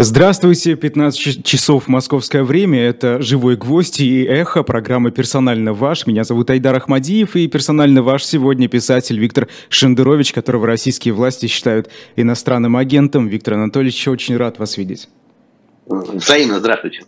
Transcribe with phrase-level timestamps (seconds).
[0.00, 6.06] Здравствуйте, 15 часов московское время, это «Живой гвоздь» и «Эхо», программа «Персонально ваш».
[6.06, 11.90] Меня зовут Айдар Ахмадиев, и «Персонально ваш» сегодня писатель Виктор Шендерович, которого российские власти считают
[12.14, 13.26] иностранным агентом.
[13.26, 15.08] Виктор Анатольевич, очень рад вас видеть.
[15.88, 17.04] Взаимно, здравствуйте.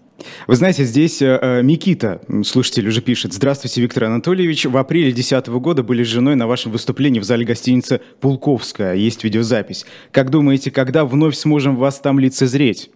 [0.46, 3.34] Вы знаете, здесь э, э Микита, слушатель, уже пишет.
[3.34, 4.64] Здравствуйте, Виктор Анатольевич.
[4.64, 8.94] В апреле 2010 года были с женой на вашем выступлении в зале гостиницы «Пулковская».
[8.94, 9.84] Есть видеозапись.
[10.12, 12.90] Как думаете, когда вновь сможем вас там лицезреть?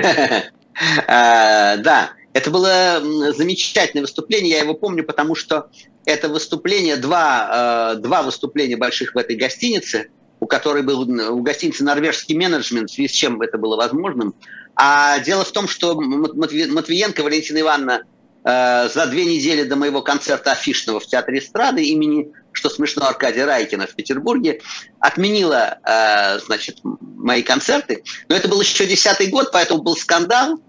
[1.06, 3.00] А, да, это было
[3.34, 4.50] замечательное выступление.
[4.50, 5.70] Я его помню, потому что
[6.04, 11.82] это выступление, два, э, два выступления больших в этой гостинице, у которой был у гостиницы
[11.82, 14.34] норвежский менеджмент, в связи с чем это было возможным.
[14.76, 18.04] А дело в том, что Матвиенко Валентина Ивановна
[18.44, 23.46] э, за две недели до моего концерта афишного в Театре эстрады имени, что смешно, Аркадия
[23.46, 24.60] Райкина в Петербурге,
[25.00, 28.04] отменила, э, значит, мои концерты.
[28.28, 30.60] Но это был еще десятый год, поэтому был скандал.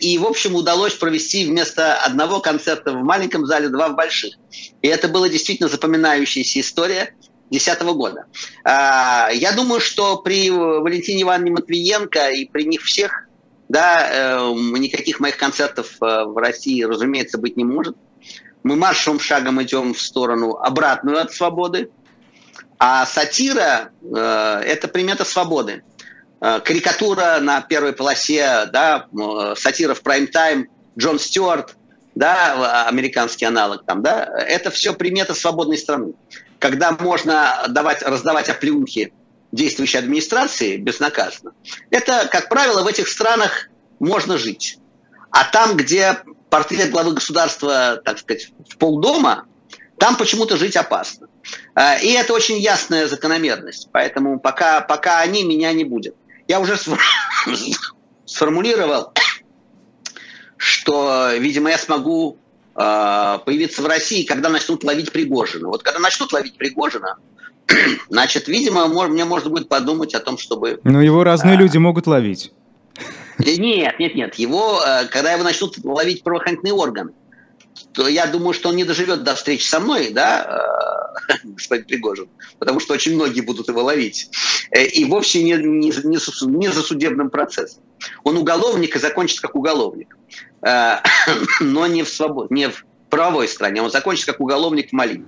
[0.00, 4.34] И, в общем, удалось провести вместо одного концерта в маленьком зале два в больших.
[4.82, 7.14] И это была действительно запоминающаяся история.
[7.50, 8.26] 2010 года.
[8.64, 13.28] А, я думаю, что при Валентине Ивановне Матвиенко и при них всех,
[13.68, 17.96] да, э, никаких моих концертов э, в России, разумеется, быть не может.
[18.62, 21.90] Мы маршевым шагом идем в сторону обратную от свободы.
[22.78, 25.82] А сатира э,– это примета свободы.
[26.40, 29.06] Карикатура на первой полосе, да,
[29.56, 30.66] сатира в прайм-тайм,
[30.98, 31.74] Джон Стюарт,
[32.14, 36.12] да, американский аналог там, да, это все примета свободной страны
[36.64, 39.12] когда можно давать, раздавать оплеухи
[39.52, 41.52] действующей администрации безнаказанно,
[41.90, 43.68] это, как правило, в этих странах
[44.00, 44.78] можно жить.
[45.30, 46.16] А там, где
[46.48, 49.44] портрет главы государства, так сказать, в полдома,
[49.98, 51.28] там почему-то жить опасно.
[51.74, 53.90] А, и это очень ясная закономерность.
[53.92, 56.16] Поэтому пока, пока они, меня не будет.
[56.48, 56.78] Я уже
[58.24, 59.12] сформулировал,
[60.56, 62.38] что, видимо, я смогу
[62.74, 65.68] появиться в России, когда начнут ловить Пригожина.
[65.68, 67.16] Вот когда начнут ловить Пригожина,
[68.08, 70.80] значит, видимо, мне можно будет подумать о том, чтобы...
[70.84, 71.58] Но его разные а...
[71.58, 72.52] люди могут ловить.
[73.38, 74.34] Нет, нет, нет.
[74.36, 77.12] Его, э, когда его начнут ловить правоохранительные органы,
[77.94, 82.28] то я думаю, что он не доживет до встречи со мной, да, э, господин Пригожин,
[82.58, 84.28] потому что очень многие будут его ловить.
[84.72, 87.82] Э, и вовсе не, не, не, не за судебным процессом.
[88.24, 90.16] Он уголовник и закончит как уголовник.
[90.62, 90.96] Э,
[91.60, 92.50] но не в, свобод...
[92.50, 93.80] не в правовой стране.
[93.80, 95.24] Он закончит как уголовник в Мали.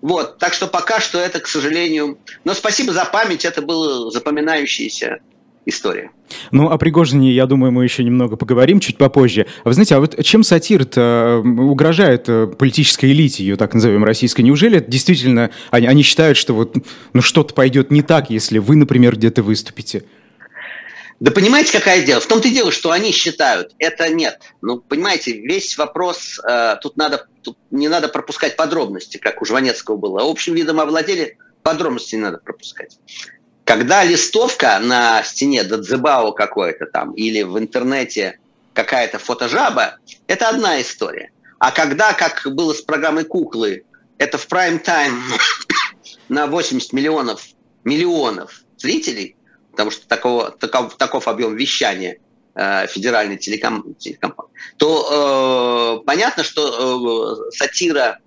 [0.00, 2.18] Вот, так что пока что это, к сожалению...
[2.44, 5.20] Но спасибо за память, это было запоминающееся
[5.66, 6.10] история.
[6.50, 9.46] Ну, о Пригожине, я думаю, мы еще немного поговорим чуть попозже.
[9.64, 14.42] Вы знаете, а вот чем сатир угрожает э, политической элите, ее так назовем, российской?
[14.42, 16.76] Неужели это действительно они, они считают, что вот
[17.12, 20.04] ну, что-то пойдет не так, если вы, например, где-то выступите?
[21.20, 22.20] Да понимаете, какая дело?
[22.20, 24.40] В том-то и дело, что они считают, это нет.
[24.60, 29.96] Ну, понимаете, весь вопрос, э, тут, надо, тут не надо пропускать подробности, как у Жванецкого
[29.96, 30.22] было.
[30.22, 32.98] А общим видом овладели, подробности не надо пропускать.
[33.64, 38.38] Когда листовка на стене Дадзебао какой-то там или в интернете
[38.74, 41.30] какая-то фотожаба, это одна история.
[41.58, 43.84] А когда, как было с программой «Куклы»,
[44.18, 45.22] это в прайм-тайм
[46.28, 47.42] на 80 миллионов,
[47.84, 49.36] миллионов зрителей–
[49.72, 52.18] потому что такого, таков, таков объем вещания
[52.54, 58.18] э, федеральной телеком, телекомпании, то э, понятно, что э, сатира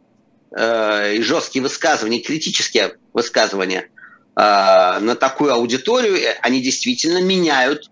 [0.51, 3.89] э, и жесткие высказывания, критические высказывания
[4.35, 7.89] на такую аудиторию, э, они действительно меняют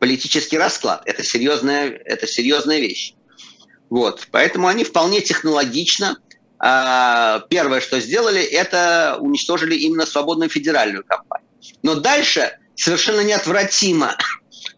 [0.00, 1.02] политический расклад.
[1.06, 3.14] Это серьезная, это серьезная вещь.
[3.90, 4.26] Вот.
[4.32, 6.18] Поэтому они вполне технологично
[6.60, 11.48] э, первое, что сделали, это уничтожили именно свободную федеральную компанию.
[11.82, 14.16] Но дальше совершенно неотвратимо.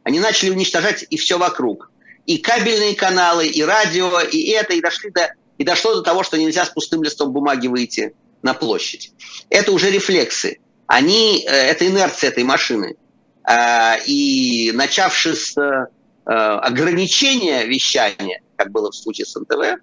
[0.05, 1.91] Они начали уничтожать и все вокруг.
[2.27, 6.37] И кабельные каналы, и радио, и это, и дошли до, и дошло до того, что
[6.37, 9.13] нельзя с пустым листом бумаги выйти на площадь.
[9.49, 10.59] Это уже рефлексы.
[10.87, 12.97] Они, э, это инерция этой машины.
[13.43, 15.87] А, и начавши с э,
[16.25, 19.81] ограничения вещания, как было в случае с НТВ,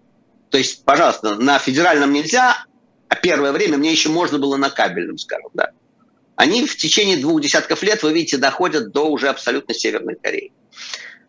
[0.49, 2.65] то есть, пожалуйста, на федеральном нельзя,
[3.07, 5.71] а первое время мне еще можно было на кабельном, скажем, да
[6.35, 10.51] они в течение двух десятков лет, вы видите, доходят до уже абсолютно Северной Кореи.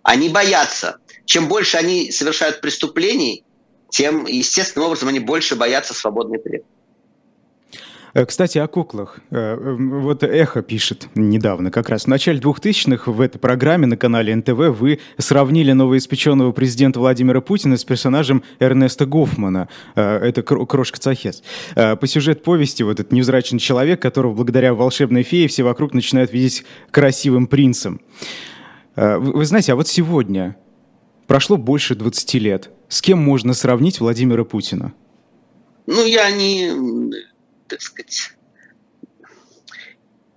[0.03, 0.99] Они боятся.
[1.25, 3.45] Чем больше они совершают преступлений,
[3.91, 6.65] тем естественным образом они больше боятся свободной преды.
[8.15, 9.19] Э, кстати, о куклах.
[9.31, 14.35] Э, вот Эхо пишет недавно, как раз в начале 2000-х в этой программе на канале
[14.35, 19.69] НТВ вы сравнили новоиспеченного президента Владимира Путина с персонажем Эрнеста Гофмана.
[19.97, 21.43] Э, это Крошка Цахес.
[21.75, 26.65] По сюжету повести вот этот невзрачный человек, которого благодаря волшебной фее все вокруг начинают видеть
[26.91, 28.01] красивым принцем.
[28.95, 30.57] Вы знаете, а вот сегодня
[31.27, 32.71] прошло больше 20 лет.
[32.89, 34.93] С кем можно сравнить Владимира Путина?
[35.87, 36.71] Ну, я не,
[37.69, 38.33] так сказать,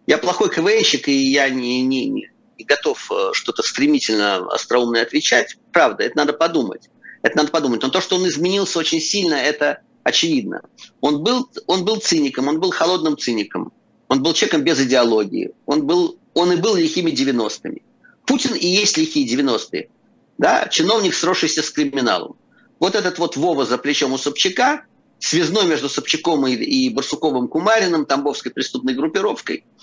[0.06, 5.58] я плохой КВНщик, и я не, не, не готов э, что-то стремительно остроумное отвечать.
[5.72, 6.90] Правда, это надо подумать.
[7.22, 7.82] Это надо подумать.
[7.82, 10.62] Но то, что он изменился очень сильно, это очевидно.
[11.02, 13.74] Он был, он был циником, он был холодным циником.
[14.08, 15.52] Он был человеком без идеологии.
[15.66, 17.84] Он, был, он и был лихими 90-ми.
[18.26, 19.90] Путин и есть лихие 90-е.
[20.38, 20.68] Да?
[20.68, 22.38] Чиновник, сросшийся с криминалом.
[22.80, 24.86] Вот этот вот Вова за плечом у Собчака,
[25.20, 29.66] связной между Собчаком и, и Барсуковым Кумариным, Тамбовской преступной группировкой–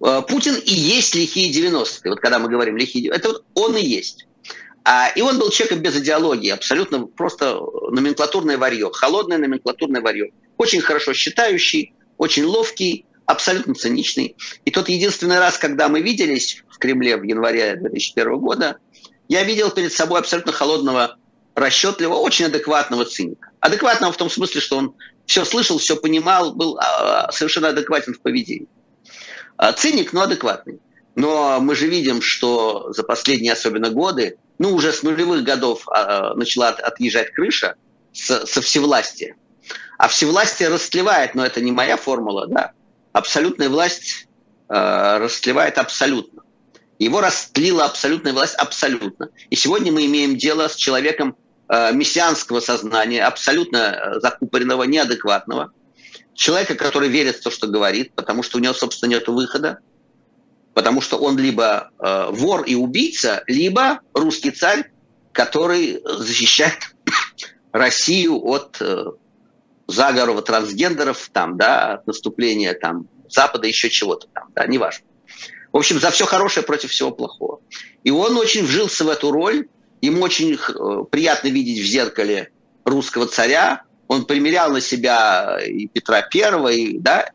[0.00, 2.10] Э, Путин и есть лихие 90-е.
[2.10, 4.26] Вот когда мы говорим лихие это вот он и есть.
[4.82, 10.32] А, и он был человеком без идеологии, абсолютно просто номенклатурное варье, холодное номенклатурное варье.
[10.56, 14.36] Очень хорошо считающий, очень ловкий, абсолютно циничный.
[14.64, 18.78] И тот единственный раз, когда мы виделись в Кремле в январе 2001 года,
[19.28, 21.18] я видел перед собой абсолютно холодного,
[21.54, 23.50] расчетливого, очень адекватного циника.
[23.60, 24.94] Адекватного в том смысле, что он
[25.26, 28.68] все слышал, все понимал, был а, совершенно адекватен в поведении.
[29.56, 30.80] А, циник, но адекватный.
[31.14, 36.34] Но мы же видим, что за последние особенно годы, ну уже с нулевых годов а,
[36.34, 37.74] начала отъезжать крыша
[38.12, 39.36] с, со всевластия.
[39.98, 42.72] А всевластие растлевает, но это не моя формула, да.
[43.12, 44.28] Абсолютная власть
[44.68, 46.39] э, растлевает абсолютно.
[47.00, 49.30] Его растлила абсолютная власть абсолютно.
[49.48, 51.34] И сегодня мы имеем дело с человеком
[51.68, 55.72] э, мессианского сознания, абсолютно закупоренного, неадекватного,
[56.34, 59.78] человека, который верит в то, что говорит, потому что у него, собственно, нет выхода,
[60.74, 64.90] потому что он либо э, вор и убийца, либо русский царь,
[65.32, 66.94] который защищает
[67.72, 69.06] Россию от э,
[69.86, 75.06] заговора трансгендеров, там, да, от наступления там, Запада, еще чего-то там, да, неважно.
[75.72, 77.60] В общем, за все хорошее против всего плохого.
[78.02, 79.68] И он очень вжился в эту роль.
[80.00, 82.50] Ему очень э, приятно видеть в зеркале
[82.84, 87.30] русского царя, он примерял на себя и Петра Первого, и, да,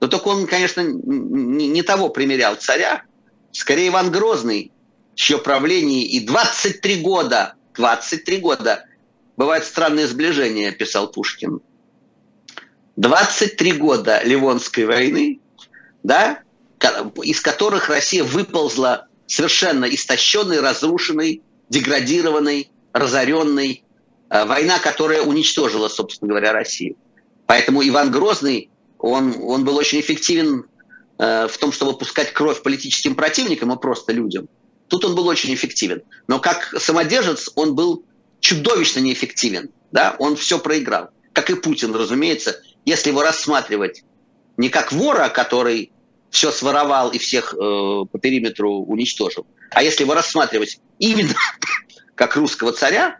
[0.00, 3.02] но только он, конечно, не, не того примерял царя,
[3.50, 4.70] скорее Иван Грозный,
[5.14, 8.84] чье правление и 23 года, 23 года,
[9.36, 11.60] бывает странное сближение, писал Пушкин,
[12.96, 15.40] 23 года Ливонской войны,
[16.02, 16.41] да,
[17.22, 23.84] из которых Россия выползла совершенно истощенной, разрушенной, деградированной, разоренной,
[24.32, 26.96] Э, война, которая уничтожила, собственно говоря, Россию.
[27.44, 30.64] Поэтому Иван Грозный, он, он был очень эффективен
[31.18, 34.48] э, в том, чтобы пускать кровь политическим противникам и просто людям.
[34.88, 36.00] Тут он был очень эффективен.
[36.28, 38.04] Но как самодержец он был
[38.40, 39.68] чудовищно неэффективен.
[39.90, 40.16] Да?
[40.18, 41.10] Он все проиграл.
[41.34, 44.02] Как и Путин, разумеется, если его рассматривать
[44.56, 45.92] не как вора, который
[46.32, 51.34] все своровал и всех э, по периметру уничтожил, а если его рассматривать именно
[52.16, 53.18] как русского царя,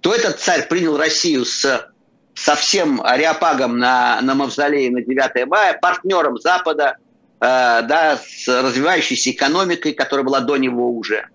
[0.00, 1.92] то этот царь принял Россию с
[2.34, 6.96] совсем ариапагом на, на мавзолее на 9 мая, партнером Запада,
[7.40, 11.26] э, да, с развивающейся экономикой, которая была до него уже.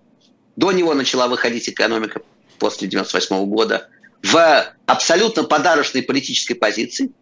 [0.56, 2.20] До него начала выходить экономика
[2.58, 3.88] после 98 года
[4.24, 7.12] в абсолютно подарочной политической позиции,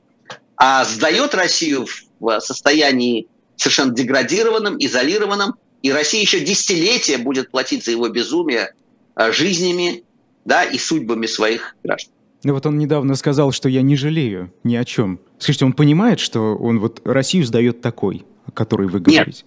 [0.56, 1.87] а сдает Россию
[2.19, 3.26] в состоянии
[3.60, 8.74] совершенно деградированном, изолированном, и Россия еще десятилетия будет платить за его безумие
[9.16, 10.04] э, жизнями,
[10.44, 12.12] да, и судьбами своих граждан.
[12.43, 15.20] Ну вот он недавно сказал, что я не жалею ни о чем.
[15.38, 19.44] Скажите, он понимает, что он вот Россию сдает такой, о которой вы говорите?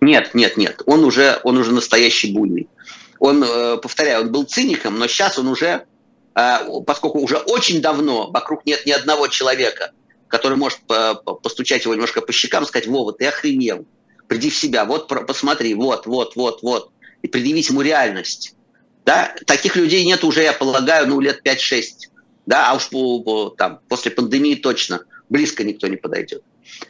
[0.00, 0.82] Нет, нет, нет.
[0.86, 2.68] Он уже, он уже настоящий буйный.
[3.18, 5.86] Он, э, повторяю, он был циником, но сейчас он уже,
[6.36, 9.90] э, поскольку уже очень давно вокруг нет ни одного человека,
[10.28, 10.80] который может
[11.42, 13.86] постучать его немножко по щекам сказать, Вова, ты охренел,
[14.26, 16.90] приди в себя, вот посмотри, вот, вот, вот, вот,
[17.22, 18.54] и предъявить ему реальность.
[19.04, 19.34] Да?
[19.46, 22.10] Таких людей нет уже, я полагаю, ну, лет 5-6.
[22.44, 22.70] Да?
[22.70, 26.42] А уж по, там, после пандемии точно близко никто не подойдет.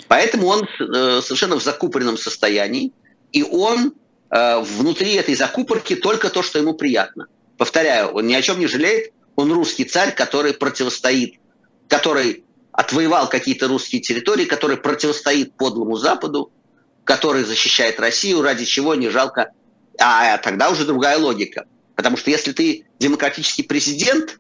[0.09, 2.93] Поэтому он э, совершенно в закупоренном состоянии,
[3.33, 3.93] и он
[4.31, 7.27] э, внутри этой закупорки только то, что ему приятно.
[7.59, 11.39] Повторяю, он ни о чем не жалеет, он русский царь, который противостоит,
[11.89, 12.45] который
[12.77, 16.53] отвоевал какие-то русские территории, который противостоит подлому Западу,
[17.05, 19.53] который защищает Россию, ради чего не жалко.
[19.99, 21.65] А тогда уже другая логика.
[21.95, 24.39] Потому что если ты демократический президент,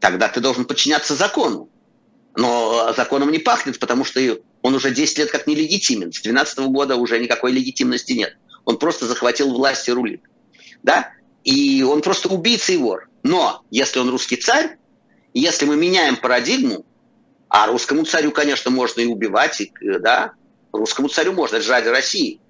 [0.00, 1.70] тогда ты должен подчиняться закону.
[2.36, 4.20] Но законом не пахнет, потому что
[4.60, 6.12] он уже 10 лет как нелегитимен.
[6.12, 8.36] С 2012 года уже никакой легитимности нет.
[8.66, 10.20] Он просто захватил власть и рулит.
[10.82, 11.10] Да?
[11.42, 13.08] И он просто убийца и вор.
[13.22, 14.76] Но если он русский царь,
[15.32, 16.84] если мы меняем парадигму,
[17.48, 20.32] а русскому царю, конечно, можно и убивать, и, да,
[20.72, 22.40] русскому царю можно, это же ради России.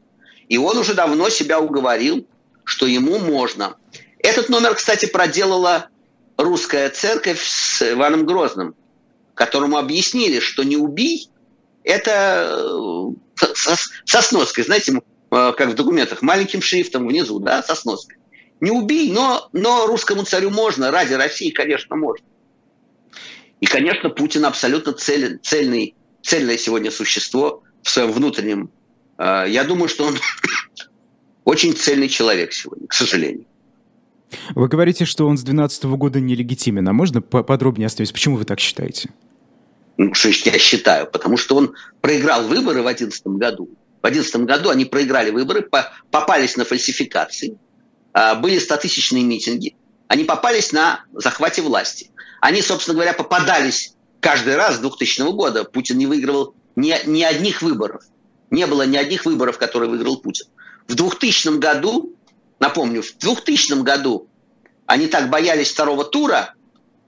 [0.48, 2.26] И он уже давно себя уговорил,
[2.64, 3.76] что ему можно.
[4.18, 5.88] Этот номер, кстати, проделала
[6.36, 8.74] русская церковь с Иваном Грозным,
[9.34, 11.30] которому объяснили, что не убий,
[11.84, 12.56] это
[13.40, 13.54] э,
[14.04, 17.74] со, сноской, знаете, э, как в документах, маленьким шрифтом внизу, да, со.
[18.60, 22.26] Не убий, но, но русскому царю можно, ради России, конечно, можно.
[23.60, 28.70] И, конечно, Путин абсолютно цель, цельный, цельное сегодня существо в своем внутреннем.
[29.18, 30.18] Э, я думаю, что он
[31.44, 33.46] очень цельный человек сегодня, к сожалению.
[34.54, 36.86] Вы говорите, что он с 2012 года нелегитимен.
[36.88, 38.14] А можно подробнее остановиться?
[38.14, 39.10] Почему вы так считаете?
[39.96, 41.06] Ну, что я считаю?
[41.06, 43.68] Потому что он проиграл выборы в 2011 году.
[44.00, 45.68] В 2011 году они проиграли выборы,
[46.10, 47.58] попались на фальсификации,
[48.12, 49.74] а, были стотысячные митинги,
[50.06, 52.10] они попались на захвате власти.
[52.40, 55.64] Они, собственно говоря, попадались каждый раз с 2000 года.
[55.64, 58.04] Путин не выигрывал ни, ни одних выборов.
[58.50, 60.46] Не было ни одних выборов, которые выиграл Путин.
[60.86, 62.14] В 2000 году
[62.58, 64.28] Напомню, в 2000 году
[64.86, 66.54] они так боялись второго тура,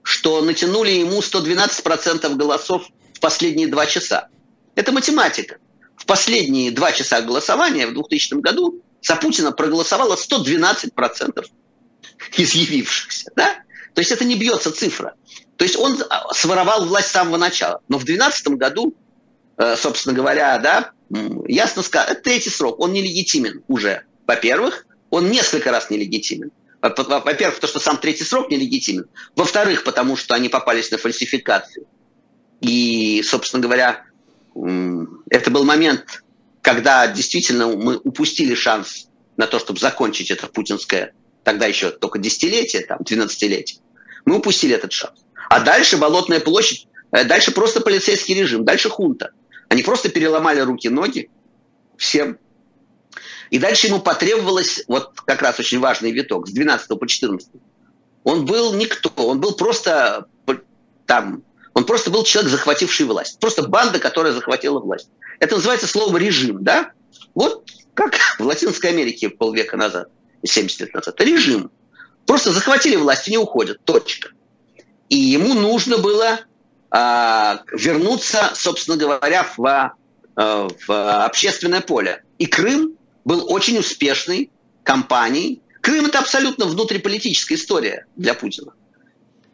[0.03, 4.29] что натянули ему 112% голосов в последние два часа.
[4.75, 5.59] Это математика.
[5.97, 11.47] В последние два часа голосования в 2000 году за Путина проголосовало 112%
[12.37, 13.31] из явившихся.
[13.35, 13.57] Да?
[13.95, 15.15] То есть это не бьется цифра.
[15.57, 15.99] То есть он
[16.33, 17.81] своровал власть с самого начала.
[17.89, 18.95] Но в 2012 году,
[19.57, 20.93] э, собственно говоря, да,
[21.47, 26.53] ясно сказано, это третий срок, он нелегитимен уже, во-первых он несколько раз нелегитимен.
[26.81, 29.07] Во-первых, потому что сам третий срок нелегитимен.
[29.37, 31.87] Во-вторых, потому что они попались на фальсификацию.
[32.61, 34.05] И, собственно говоря,
[35.29, 36.23] это был момент,
[36.63, 41.13] когда действительно мы упустили шанс на то, чтобы закончить это путинское,
[41.45, 43.81] тогда еще только десятилетие, там, 12-летие.
[44.25, 45.21] Мы упустили этот шанс.
[45.49, 49.31] А дальше Болотная площадь, э, дальше просто полицейский режим, дальше хунта.
[49.69, 51.31] Они просто переломали руки-ноги
[51.97, 52.39] всем
[53.51, 57.49] и дальше ему потребовалось, вот как раз очень важный виток, с 12 по 14.
[58.23, 60.27] Он был никто, он был просто
[61.07, 61.43] там,
[61.75, 63.41] он просто был человек, захвативший власть.
[63.41, 65.11] Просто банда, которая захватила власть.
[65.41, 66.93] Это называется словом режим, да?
[67.35, 70.11] Вот как в Латинской Америке полвека назад,
[70.45, 71.21] 70 лет назад.
[71.21, 71.71] Режим.
[72.27, 73.85] Просто захватили власть и не уходят.
[73.85, 74.31] Точка.
[75.09, 76.41] И ему нужно было
[76.91, 82.23] а, вернуться, собственно говоря, в, а, в общественное поле.
[82.39, 84.51] И Крым был очень успешной
[84.85, 85.63] кампанией.
[85.81, 88.73] Крым– это абсолютно внутриполитическая история для Путина.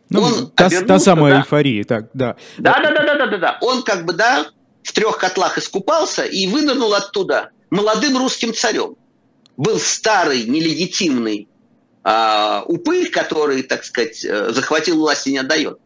[0.09, 1.41] Ну, он та, та самая да.
[1.41, 2.37] эйфория, так, да.
[2.59, 3.59] Да, да, да, да, да, да, да.
[3.61, 4.47] Он как бы, да,
[4.83, 8.97] в трех котлах искупался и вынырнул оттуда молодым русским царем.
[9.57, 11.49] Был старый, нелегитимный
[12.05, 15.79] э, упырь, который, так сказать, э, захватил власть и не отдает.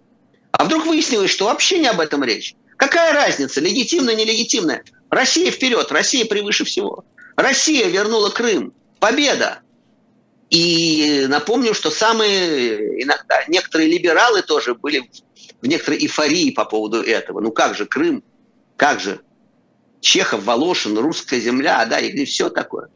[0.53, 2.55] А вдруг выяснилось, что вообще не об этом речь.
[2.77, 4.85] Какая разница, легитимная, нелегитимная?
[5.11, 7.05] Россия вперед, Россия превыше всего.
[7.37, 8.73] Россия вернула Крым.
[8.99, 9.61] Победа.
[10.51, 15.11] И напомню, что самые иногда некоторые либералы тоже были
[15.63, 17.41] в некоторой эйфории по поводу этого.
[17.41, 18.25] Ну как же Крым,
[18.77, 19.21] как же
[20.01, 22.89] Чехов, Волошин, русская земля, да, и все такое.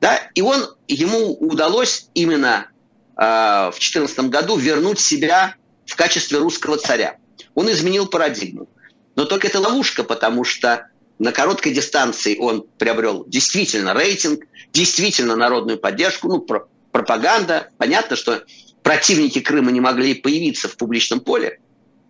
[0.00, 2.68] Да, и он, ему удалось именно
[3.16, 5.54] э, в 2014 году вернуть себя
[5.86, 7.16] в качестве русского царя.
[7.54, 8.68] Он изменил парадигму.
[9.16, 10.86] Но только это ловушка, потому что
[11.18, 17.70] на короткой дистанции он приобрел действительно рейтинг, действительно народную поддержку, ну, про пропаганда.
[17.76, 18.44] Понятно, что
[18.82, 21.58] противники Крыма не могли появиться в публичном поле.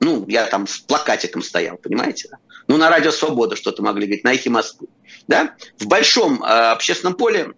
[0.00, 2.28] Ну, я там с плакатиком стоял, понимаете?
[2.68, 4.88] Ну, на радио «Свобода» что-то могли говорить, на эхе Москвы.
[5.26, 5.54] Да?
[5.78, 7.54] В большом э, общественном поле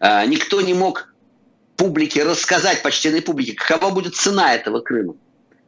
[0.00, 1.14] никто не мог
[1.76, 5.14] публике рассказать, почтенной публике, какова будет цена этого Крыма.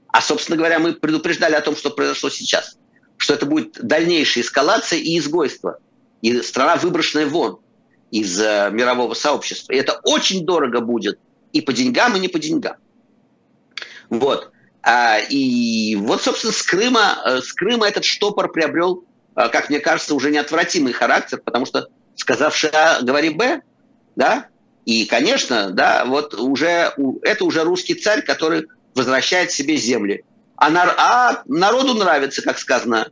[0.08, 2.76] А, собственно говоря, мы предупреждали о том, что произошло сейчас
[3.20, 5.78] что это будет дальнейшая эскалация и изгойство.
[6.22, 7.60] И страна выброшенная вон
[8.10, 9.74] из э, мирового сообщества.
[9.74, 11.18] И это очень дорого будет
[11.52, 12.76] и по деньгам, и не по деньгам.
[14.08, 14.50] Вот.
[14.82, 19.04] А, и вот, собственно, с Крыма, э, с Крыма этот штопор приобрел,
[19.36, 23.60] э, как мне кажется, уже неотвратимый характер, потому что, сказавший А, говори Б,
[24.16, 24.46] да,
[24.84, 30.24] и, конечно, да, вот уже, это уже русский царь, который возвращает себе земли.
[30.56, 33.10] А, нар, а народу нравится, как сказано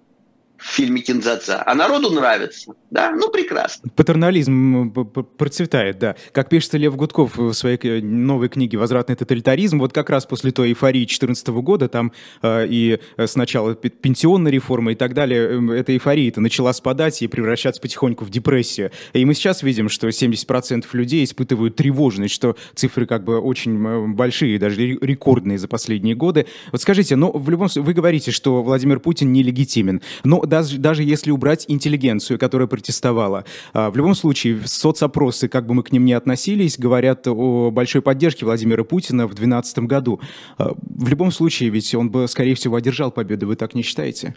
[0.59, 2.75] в фильме Кинзаца, а народу нравится.
[2.91, 3.91] Да, ну прекрасно.
[3.95, 4.93] Патернализм
[5.37, 6.17] процветает, да.
[6.33, 10.71] Как пишет Лев Гудков в своей новой книге «Возвратный тоталитаризм», вот как раз после той
[10.71, 12.13] эйфории 2014 года, там
[12.43, 17.81] э, и сначала пенсионная реформа и так далее, эм, эта эйфория-то начала спадать и превращаться
[17.81, 18.91] потихоньку в депрессию.
[19.13, 24.59] И мы сейчас видим, что 70% людей испытывают тревожность, что цифры как бы очень большие,
[24.59, 26.47] даже рекордные за последние годы.
[26.73, 31.03] Вот скажите, ну, в любом случае, вы говорите, что Владимир Путин нелегитимен, но даже, даже
[31.03, 36.05] если убрать интеллигенцию, которая протестовала, а, в любом случае соцопросы, как бы мы к ним
[36.05, 40.21] ни относились, говорят о большой поддержке Владимира Путина в 2012 году.
[40.57, 44.35] А, в любом случае, ведь он бы, скорее всего, одержал победу, вы так не считаете?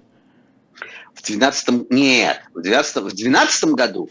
[1.13, 4.09] В 12 нет, в 12 в 12 году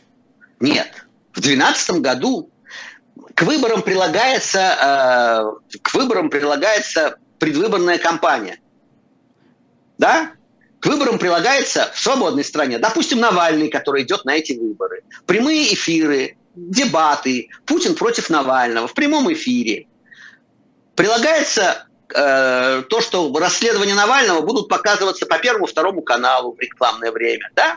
[0.61, 1.07] нет.
[1.33, 2.51] В 12 году
[3.35, 8.59] к выборам прилагается, э, к выборам прилагается предвыборная кампания.
[9.99, 10.33] Да?
[10.81, 16.37] К выборам прилагается в свободной стране, допустим, Навальный, который идет на эти выборы, прямые эфиры,
[16.55, 19.87] дебаты, Путин против Навального в прямом эфире.
[20.97, 27.51] Прилагается э, то, что расследования Навального будут показываться по первому, второму каналу в рекламное время,
[27.55, 27.77] да?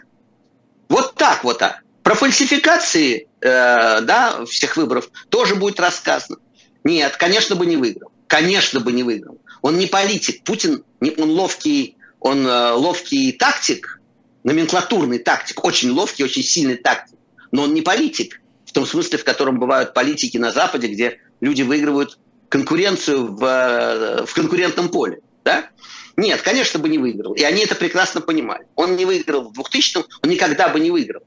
[0.87, 1.61] Вот так вот.
[1.61, 1.79] А.
[2.03, 6.37] Про фальсификации э, да, всех выборов тоже будет рассказано.
[6.83, 8.11] Нет, конечно бы не выиграл.
[8.27, 9.39] Конечно бы не выиграл.
[9.61, 10.43] Он не политик.
[10.43, 10.83] Путин,
[11.17, 13.99] он ловкий, он э, ловкий тактик,
[14.43, 17.19] номенклатурный тактик, очень ловкий, очень сильный тактик.
[17.51, 18.41] Но он не политик.
[18.65, 22.17] В том смысле, в котором бывают политики на Западе, где люди выигрывают
[22.49, 25.19] конкуренцию в, э, в конкурентном поле.
[25.43, 25.69] Да?
[26.15, 27.33] Нет, конечно бы не выиграл.
[27.33, 28.65] И они это прекрасно понимали.
[28.75, 31.23] Он не выиграл в 2000-м, он никогда бы не выиграл.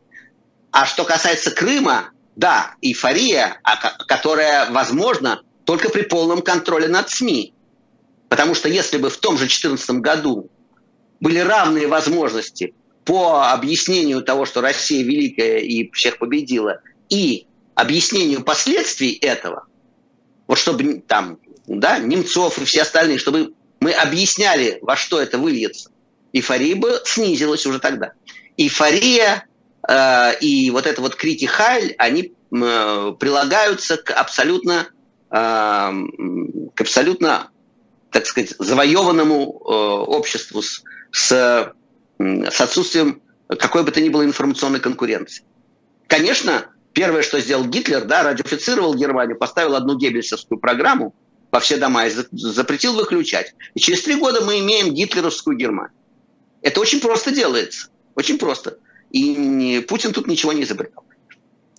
[0.71, 3.77] А что касается Крыма, да, эйфория, а
[4.07, 7.53] которая возможна только при полном контроле над СМИ.
[8.31, 10.51] Потому что если бы в том же 2014 году
[11.21, 19.13] были равные возможности по объяснению того, что Россия великая и всех победила, и объяснению последствий
[19.13, 19.67] этого,
[20.47, 25.91] вот чтобы там, да, Немцов и все остальные, чтобы мы объясняли, во что это выльется,
[26.33, 28.13] эйфория бы снизилась уже тогда.
[28.57, 29.47] Эйфория
[29.89, 34.89] Э, и вот это вот крики Хайль, они э, прилагаются к абсолютно,
[35.31, 35.93] э,
[36.75, 37.51] к абсолютно,
[38.11, 41.73] так сказать, завоеванному обществу с, с,
[42.19, 45.45] с отсутствием какой бы то ни было информационной конкуренции.
[46.09, 51.15] Конечно, первое, что сделал Гитлер, да, радиофицировал Германию, поставил одну геббельсовскую программу
[51.53, 53.55] во все дома и запретил выключать.
[53.75, 55.97] И через три года мы имеем гитлеровскую Германию.
[56.63, 57.89] Это очень просто делается.
[58.15, 58.79] Очень просто.
[59.11, 61.05] И Путин тут ничего не изобретал.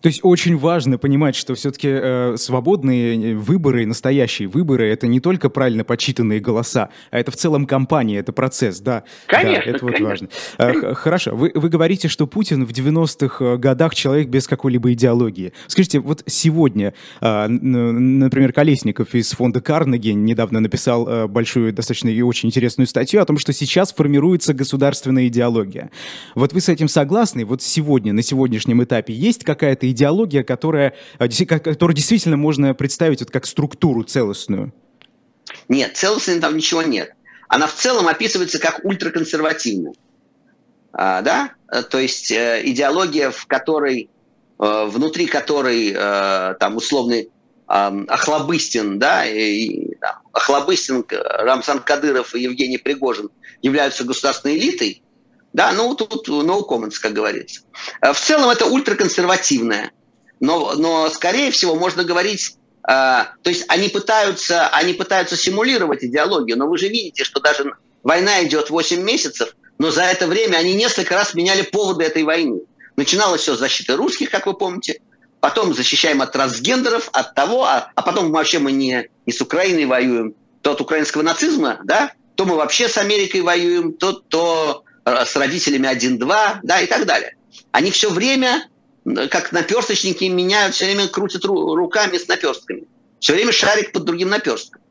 [0.02, 5.50] То есть очень важно понимать, что все-таки э, свободные выборы, настоящие выборы, это не только
[5.50, 9.04] правильно подсчитанные голоса, а это в целом кампания, это процесс, да.
[9.26, 9.64] Конечно.
[9.66, 10.30] Да, это вот важно.
[10.60, 15.54] Э, хорошо, вы, вы говорите, что Путин в 90-х э, годах человек без какой-либо идеологии.
[15.66, 22.22] Скажите, вот сегодня, э, например, Колесников из фонда Карнеги недавно написал э, большую, достаточно и
[22.22, 25.90] очень интересную статью о том, что сейчас формируется государственная идеология.
[26.36, 27.46] Вот вы с этим согласны?
[27.46, 29.97] Вот сегодня, на сегодняшнем этапе есть какая-то идеология,
[30.44, 34.74] которая, э, которую действительно можно представить вот как структуру целостную?
[35.68, 37.14] Нет, целостной там ничего нет.
[37.48, 39.94] Она в целом описывается как ультраконсервативная.
[40.94, 41.52] А, да?
[41.72, 44.10] Э, то есть э, идеология, в которой,
[44.60, 45.94] внутри которой
[46.60, 47.30] там условный
[47.68, 53.30] Охлобыстин, да, и, да, Охлобыстин, Рамсан Кадыров и Евгений Пригожин
[53.62, 55.04] являются государственной элитой,
[55.54, 57.62] да, ну тут no comments, как говорится.
[58.02, 59.92] Э, в целом это ультраконсервативное.
[60.40, 66.58] Но, но скорее всего можно говорить э, то есть они пытаются, они пытаются симулировать идеологию,
[66.58, 70.74] но вы же видите, что даже война идет 8 месяцев, но за это время они
[70.74, 72.62] несколько раз меняли поводы этой войны.
[72.96, 75.00] Начиналось все с защиты русских, как вы помните,
[75.40, 79.86] потом защищаем от трансгендеров, от того, а, а потом вообще мы не, не с Украиной
[79.86, 85.36] воюем, то от украинского нацизма, да, то мы вообще с Америкой воюем, то, то с
[85.36, 87.36] родителями 1-2, да, и так далее.
[87.72, 88.68] Они все время,
[89.30, 92.84] как наперсточники, меняют, все время крутят руками с наперстками.
[93.20, 94.82] Все время шарик под другим наперстком.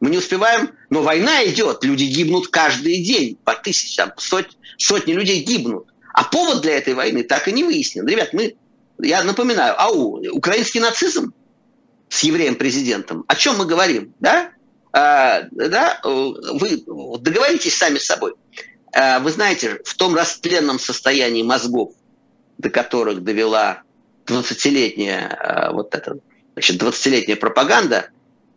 [0.00, 5.42] Мы не успеваем, но война идет, люди гибнут каждый день, по тысячам, сот, сотни людей
[5.42, 5.88] гибнут.
[6.12, 8.06] А повод для этой войны так и не выяснен.
[8.06, 8.56] Ребят, мы,
[8.98, 11.32] я напоминаю, ау, украинский нацизм
[12.08, 14.50] с евреем-президентом, о чем мы говорим, да?
[14.92, 16.84] А, да, вы
[17.18, 18.34] договоритесь сами с собой.
[18.96, 21.92] А, вы знаете, в том растленном состоянии мозгов,
[22.56, 23.82] до которых довела
[24.24, 26.18] 20-летняя а, вот эта,
[26.54, 28.08] значит, 20-летняя пропаганда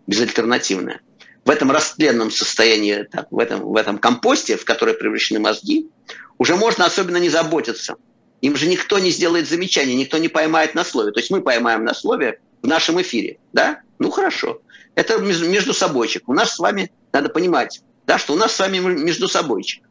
[0.07, 1.01] безальтернативная,
[1.43, 5.89] в этом растленном состоянии, в, этом, в этом компосте, в который превращены мозги,
[6.37, 7.97] уже можно особенно не заботиться.
[8.39, 11.11] Им же никто не сделает замечания, никто не поймает на слове.
[11.11, 13.39] То есть мы поймаем на слове в нашем эфире.
[13.51, 13.81] Да?
[13.99, 14.61] Ну хорошо.
[14.95, 16.29] Это между собойчик.
[16.29, 19.83] У нас с вами, надо понимать, да, что у нас с вами между собойчик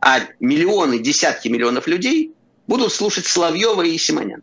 [0.00, 2.32] а миллионы, десятки миллионов людей
[2.66, 4.42] будут слушать Соловьева и Симонян.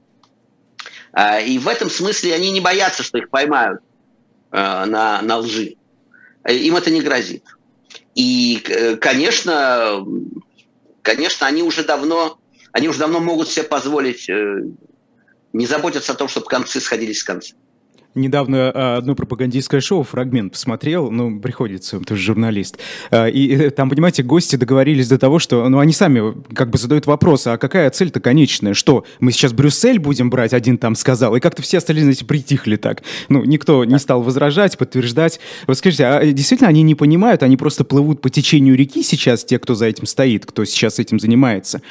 [1.14, 3.82] А, и в этом смысле они не боятся, что их поймают
[4.52, 5.76] а, на, на лжи.
[6.48, 7.44] Им это не грозит.
[8.16, 8.64] И,
[9.02, 10.06] конечно,
[11.02, 12.40] конечно, они уже давно,
[12.72, 14.64] они уже давно могут себе позволить э,
[15.54, 17.60] не заботиться о том, чтобы концы сходились с концами
[18.18, 22.78] недавно а, одно пропагандистское шоу, фрагмент посмотрел, ну, приходится, ты же журналист,
[23.12, 26.78] а, и э, там, понимаете, гости договорились до того, что, ну, они сами как бы
[26.78, 31.36] задают вопрос, а какая цель-то конечная, что мы сейчас Брюссель будем брать, один там сказал,
[31.36, 33.04] и как-то все остальные, знаете, притихли так.
[33.30, 35.40] Ну, никто не стал возражать, подтверждать.
[35.68, 39.60] Вот скажите, а действительно они не понимают, они просто плывут по течению реки сейчас, те,
[39.60, 41.82] кто за этим стоит, кто сейчас этим занимается?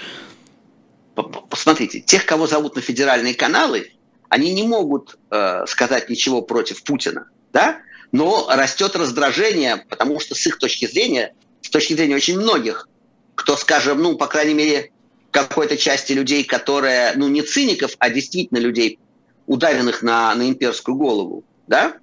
[1.48, 3.88] Посмотрите, тех, кого зовут на федеральные каналы,
[4.28, 7.80] они не могут э, сказать ничего против Путина, да?
[8.12, 12.88] но растет раздражение, потому что с их точки зрения, с точки зрения очень многих,
[13.34, 14.90] кто, скажем, ну, по крайней мере,
[15.30, 18.98] какой-то части людей, которые, ну, не циников, а действительно людей,
[19.46, 21.96] ударенных на, на имперскую голову, да,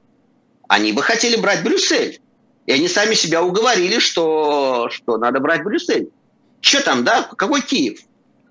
[0.67, 2.19] они бы хотели брать Брюссель.
[2.65, 6.09] И они сами себя уговорили, что, что надо брать Брюссель.
[6.61, 7.23] Что там, да?
[7.37, 7.99] Какой Киев?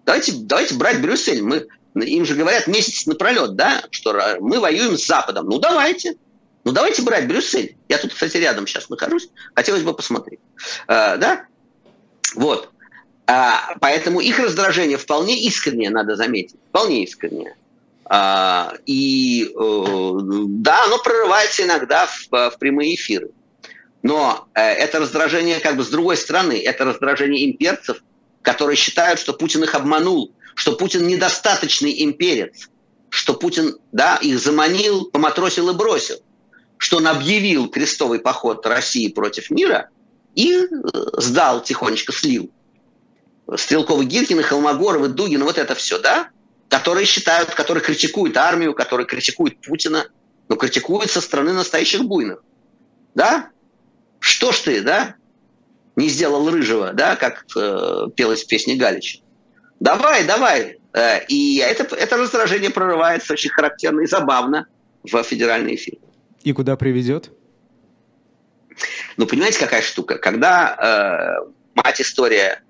[0.05, 1.43] Давайте, давайте брать Брюссель.
[1.43, 5.47] Мы, им же говорят месяц напролет, да, что мы воюем с Западом.
[5.47, 6.17] Ну, давайте.
[6.65, 7.77] Ну, давайте брать Брюссель.
[7.89, 9.29] Я тут, кстати, рядом сейчас нахожусь.
[9.55, 10.41] Хотелось бы посмотреть.
[10.87, 11.47] А, да?
[12.35, 12.71] Вот.
[13.27, 16.57] А, поэтому их раздражение вполне искреннее, надо заметить.
[16.69, 17.57] Вполне искреннее.
[18.05, 23.31] А, и э, да, оно прорывается иногда в, в прямые эфиры.
[24.03, 26.61] Но э, это раздражение как бы с другой стороны.
[26.63, 28.03] Это раздражение имперцев,
[28.43, 32.69] которые считают, что Путин их обманул, что Путин недостаточный имперец,
[33.09, 36.17] что Путин да, их заманил, поматросил и бросил,
[36.79, 39.91] что он объявил крестовый поход России против мира
[40.35, 40.67] и э,
[41.19, 42.51] сдал тихонечко, слил.
[43.57, 46.31] Стрелковы Гиркины, Холмогоровы, Дугин, вот это все, да?
[46.69, 50.07] Которые считают, которые критикуют армию, которые критикуют Путина,
[50.49, 52.43] но критикуют со стороны настоящих буйных.
[53.15, 53.51] Да?
[54.21, 55.17] Что ж ты, да?
[55.97, 59.19] Не сделал рыжего, да, как э, пелось в песне Галича.
[59.83, 60.79] Давай, давай.
[60.93, 64.69] Э, и это, это раздражение прорывается очень характерно и забавно
[65.03, 65.95] в федеральный эфир.
[66.45, 67.33] И куда приведет?
[69.17, 70.19] Ну, понимаете, какая штука?
[70.19, 72.63] Когда э, мать история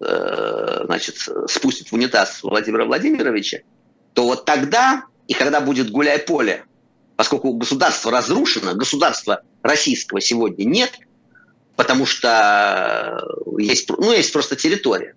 [0.00, 3.58] э, значит, спустит в унитаз Владимира Владимировича,
[4.14, 6.64] то вот тогда, и когда будет гуляй-поле,
[7.14, 10.98] поскольку государство разрушено, государства российского сегодня нет,
[11.76, 13.24] потому что
[13.56, 15.14] есть, ну, есть просто территория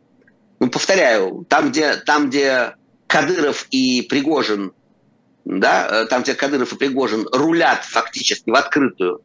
[0.59, 2.75] ну, повторяю, там, где, там, где
[3.07, 4.73] Кадыров и Пригожин,
[5.45, 9.21] да, э, там, где Кадыров и Пригожин рулят фактически в открытую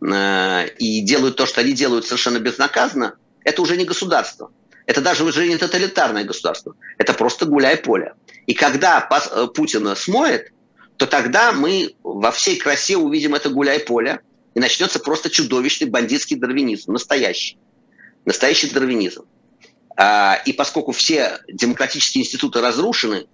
[0.00, 4.50] э, и делают то, что они делают совершенно безнаказанно, это уже не государство.
[4.86, 6.74] Это даже уже не тоталитарное государство.
[6.98, 8.14] Это просто гуляй-поле.
[8.46, 10.52] И когда э, Путина смоет,
[10.96, 14.20] то тогда мы во всей красе увидим это гуляй-поле,
[14.54, 17.56] и начнется просто чудовищный бандитский дарвинизм, настоящий.
[18.26, 19.24] Настоящий дарвинизм.
[19.96, 23.26] А, и поскольку все демократические институты разрушены,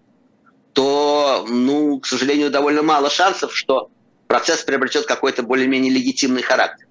[0.72, 3.90] то, ну, к сожалению, довольно мало шансов, что
[4.26, 6.86] процесс приобретет какой-то более-менее легитимный характер.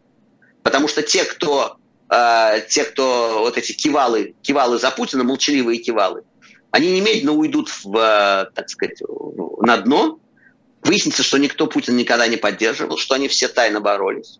[0.63, 1.77] Потому что те, кто,
[2.09, 6.23] э, те, кто вот эти кивалы, кивалы за Путина, молчаливые кивалы,
[6.71, 9.01] они немедленно уйдут в, э, так сказать,
[9.61, 10.19] на дно.
[10.81, 14.39] Выяснится, что никто Путина никогда не поддерживал, что они все тайно боролись.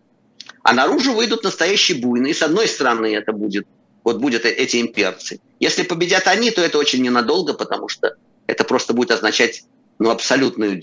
[0.62, 2.34] А наружу выйдут настоящие буйные.
[2.34, 3.66] С одной стороны это будет
[4.08, 5.40] вот будут э, эти имперцы.
[5.60, 8.16] Если победят они, то это очень ненадолго, потому что
[8.46, 9.64] это просто будет означать
[9.98, 10.80] ну, абсолютную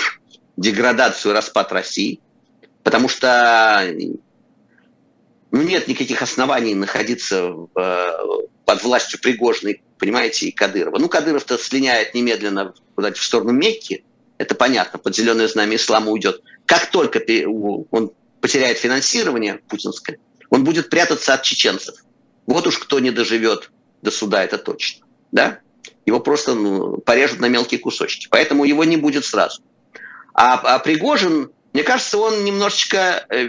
[0.56, 2.20] деградацию, распад России.
[2.82, 3.86] Потому что
[5.52, 10.98] ну, нет никаких оснований находиться в, э, под властью Пригожной, понимаете, и Кадырова.
[10.98, 14.04] Ну, Кадыров-то слиняет немедленно куда-то в сторону Мекки,
[14.38, 16.42] это понятно, под зеленое знамя ислама уйдет.
[16.66, 17.20] Как только
[17.92, 20.18] он потеряет финансирование путинское,
[20.50, 22.03] он будет прятаться от чеченцев.
[22.46, 23.70] Вот уж кто не доживет
[24.02, 25.06] до суда, это точно.
[25.32, 25.60] Да?
[26.06, 28.28] Его просто ну, порежут на мелкие кусочки.
[28.30, 29.62] Поэтому его не будет сразу.
[30.34, 33.48] А, а Пригожин, мне кажется, он немножечко э,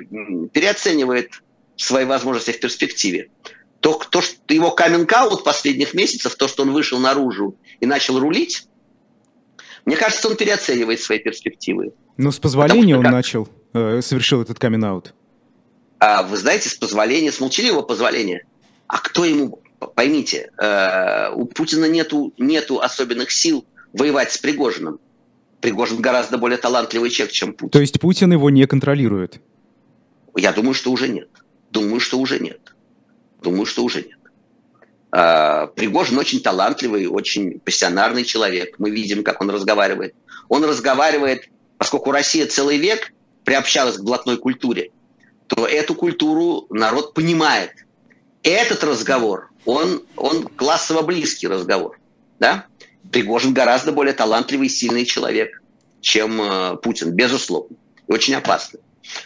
[0.54, 1.42] переоценивает
[1.76, 3.30] свои возможности в перспективе.
[3.82, 8.68] То, то что его каминг-аут последних месяцев, то, что он вышел наружу и начал рулить,
[9.86, 11.94] мне кажется, он переоценивает свои перспективы.
[12.18, 13.12] Но с позволения он как...
[13.12, 15.14] начал, э, совершил этот камин-аут.
[16.00, 18.46] А, вы знаете, с позволения, с молчаливого позволения.
[18.88, 19.60] А кто ему,
[19.96, 25.00] поймите, э, у Путина нету, нету особенных сил воевать с Пригожиным.
[25.62, 27.72] Пригожин гораздо более талантливый человек, чем Путин.
[27.72, 29.42] То есть Путин его не контролирует?
[30.36, 31.30] Я думаю, что уже нет.
[31.72, 32.76] Думаю, что уже нет.
[33.42, 34.20] Думаю, что уже нет.
[35.12, 38.76] Э, Пригожин очень талантливый, очень пассионарный человек.
[38.78, 40.14] Мы видим, как он разговаривает.
[40.50, 44.92] Он разговаривает, поскольку Россия целый век приобщалась к блатной культуре,
[45.48, 47.85] то эту культуру народ понимает.
[48.46, 52.00] Этот разговор он, он классово близкий разговор.
[52.40, 52.68] Да?
[53.12, 55.62] Пригожин гораздо более талантливый и сильный человек,
[56.00, 57.76] чем э, Путин, безусловно.
[58.08, 58.82] И очень опасный.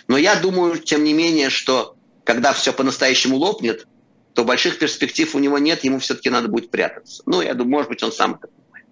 [0.08, 3.88] Но я думаю, тем не менее, что когда все по-настоящему лопнет,
[4.34, 7.22] то больших перспектив у него нет, ему все-таки надо будет прятаться.
[7.26, 8.86] Ну, я думаю, может быть, он сам это понимает.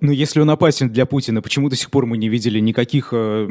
[0.00, 3.48] Ну, если он опасен для Путина, почему до сих пор мы не видели никаких э,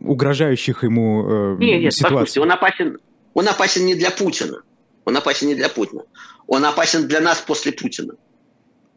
[0.00, 2.18] угрожающих ему э, нет, нет, ситуаций?
[2.18, 2.98] Послушайте, он опасен,
[3.34, 4.62] он опасен не для Путина.
[5.08, 6.02] Он опасен не для Путина.
[6.46, 8.12] Он опасен для нас после Путина.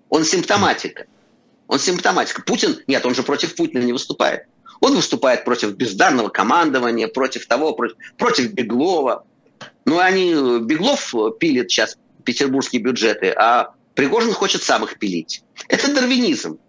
[0.10, 1.06] Он симптоматика.
[1.68, 2.42] Он симптоматика.
[2.42, 4.44] Путин, нет, он же против Путина не выступает.
[4.82, 9.24] Он выступает против бездарного командования, против того, против, против Беглова.
[9.86, 15.44] Ну, они, Беглов пилит сейчас петербургские бюджеты, а Пригожин хочет сам их пилить.
[15.70, 16.60] Это дарвинизм.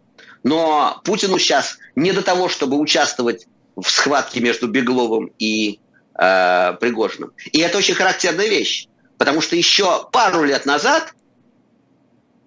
[0.45, 5.81] Но Путину сейчас не до того, чтобы участвовать в схватке между Бегловым и
[6.17, 7.33] э, Пригожиным.
[7.51, 8.87] И это очень характерная вещь.
[9.23, 11.15] Потому что еще пару лет назад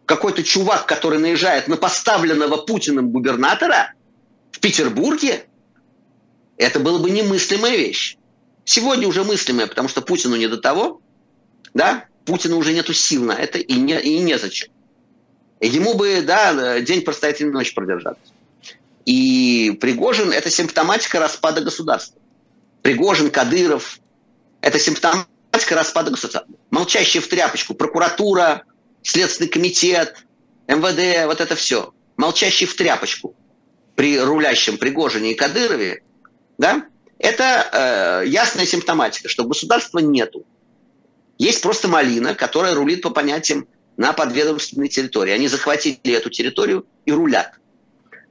[0.06, 3.94] какой-то чувак, который наезжает на поставленного Путиным губернатора
[4.52, 5.46] в Петербурге,
[6.58, 8.18] это было бы немыслимая вещь.
[8.66, 11.00] Сегодня уже мыслимая, потому что Путину не до того,
[11.74, 14.68] да, Путина уже нету сил на это и, не, и незачем.
[15.62, 18.34] Ему бы, да, день простоять и ночь продержаться.
[19.06, 22.20] И Пригожин– это симптоматика распада государства.
[22.82, 24.02] Пригожин, Кадыров–
[24.60, 25.30] это симптоматика
[25.76, 26.54] распада государства.
[26.70, 27.74] Молчащие в тряпочку.
[27.74, 28.64] Прокуратура,
[29.04, 30.16] Следственный комитет,
[30.68, 31.94] МВД, вот это все.
[32.18, 33.36] Молчащие в тряпочку
[33.96, 36.04] при рулящем Пригожине и Кадырове,
[36.58, 36.86] да,
[37.18, 40.46] это э, ясная симптоматика, что государства нету.
[41.38, 45.34] Есть просто малина, которая рулит по понятиям на подведомственной территории.
[45.34, 47.54] Они захватили эту территорию и рулят.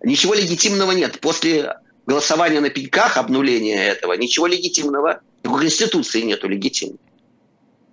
[0.03, 1.21] Ничего легитимного нет.
[1.21, 5.21] После голосования на пеньках, обнуления этого, ничего легитимного.
[5.43, 6.99] В Конституции нету легитимного.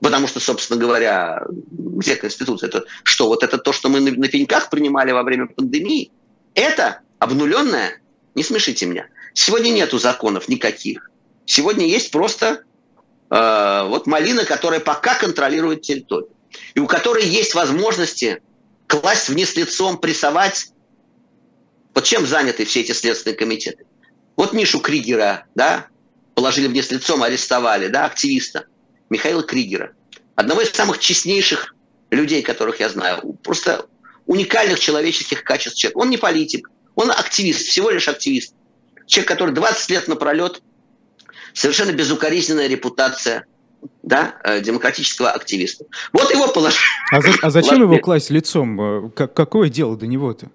[0.01, 2.69] Потому что, собственно говоря, где Конституция?
[2.69, 6.11] Это что, вот это то, что мы на, на пеньках принимали во время пандемии?
[6.55, 8.01] Это обнуленное?
[8.33, 9.05] Не смешите меня.
[9.35, 11.11] Сегодня нету законов никаких.
[11.45, 12.63] Сегодня есть просто
[13.29, 16.31] э, вот малина, которая пока контролирует территорию.
[16.73, 18.41] И у которой есть возможности
[18.87, 20.71] класть вниз лицом, прессовать.
[21.93, 23.85] Вот чем заняты все эти следственные комитеты?
[24.35, 25.87] Вот Мишу Кригера, да,
[26.33, 28.65] положили вниз лицом, арестовали, да, активиста.
[29.11, 29.91] Михаила Кригера,
[30.35, 31.75] одного из самых честнейших
[32.11, 33.85] людей, которых я знаю, просто
[34.25, 35.99] уникальных человеческих качеств человека.
[35.99, 38.55] Он не политик, он активист, всего лишь активист.
[39.05, 40.61] Человек, который 20 лет напролет,
[41.53, 43.45] совершенно безукоризненная репутация
[44.01, 45.83] да, э, демократического активиста.
[46.13, 46.81] Вот его положили.
[47.11, 48.79] А, за, а зачем его класть лицом?
[48.79, 50.49] Э, как, какое дело до него-то?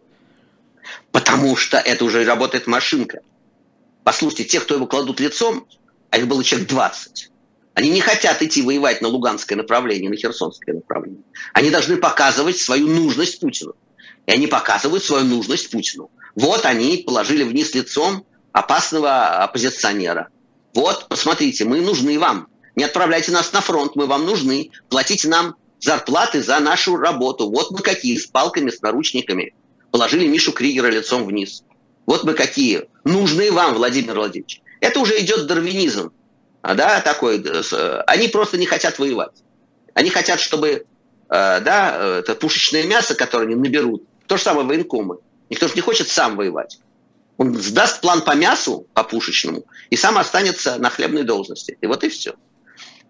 [1.13, 3.21] Потому что это уже работает машинка.
[4.03, 5.67] Послушайте, те, кто его кладут лицом,
[6.09, 7.31] а их было человек 20,
[7.77, 11.21] они не хотят идти воевать на Луганское направление, на Херсонское направление.
[11.53, 13.75] Они должны показывать свою нужность Путину.
[14.25, 16.11] И они показывают свою нужность Путину.
[16.35, 20.29] Вот они положили вниз лицом опасного оппозиционера.
[20.73, 22.49] Вот, посмотрите, мы нужны вам.
[22.77, 24.71] Не отправляйте нас на фронт, мы вам нужны.
[24.89, 27.51] Платите нам зарплаты за нашу работу.
[27.51, 29.55] Вот мы какие, с палками, с наручниками.
[29.91, 31.63] Положили Мишу Кригера лицом вниз.
[32.07, 32.89] Вот мы какие.
[33.05, 34.63] Нужны вам, Владимир Владимирович.
[34.81, 36.11] Это уже идет дарвинизм.
[36.67, 39.45] А, да, такой, э, они просто не хотят воевать.
[39.95, 40.85] Они хотят, чтобы э,
[41.29, 45.19] да, это пушечное мясо, которое они наберут, то же самое военкомы.
[45.49, 46.81] Никто же не хочет сам воевать.
[47.37, 51.79] Он сдаст план по мясу, по пушечному, и сам останется на хлебной должности.
[51.81, 52.35] И вот и все.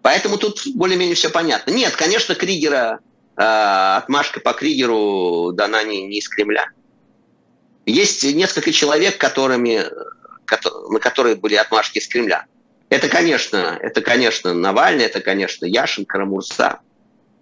[0.03, 1.71] Поэтому тут более-менее все понятно.
[1.71, 2.99] Нет, конечно, Кригера,
[3.37, 6.67] э, отмашка по Кригеру дана не, не из Кремля.
[7.87, 9.83] Есть несколько человек, которыми,
[10.91, 12.45] на которые были отмашки из Кремля.
[12.89, 16.79] Это, конечно, это, конечно, Навальный, это, конечно, Яшин, Карамурса.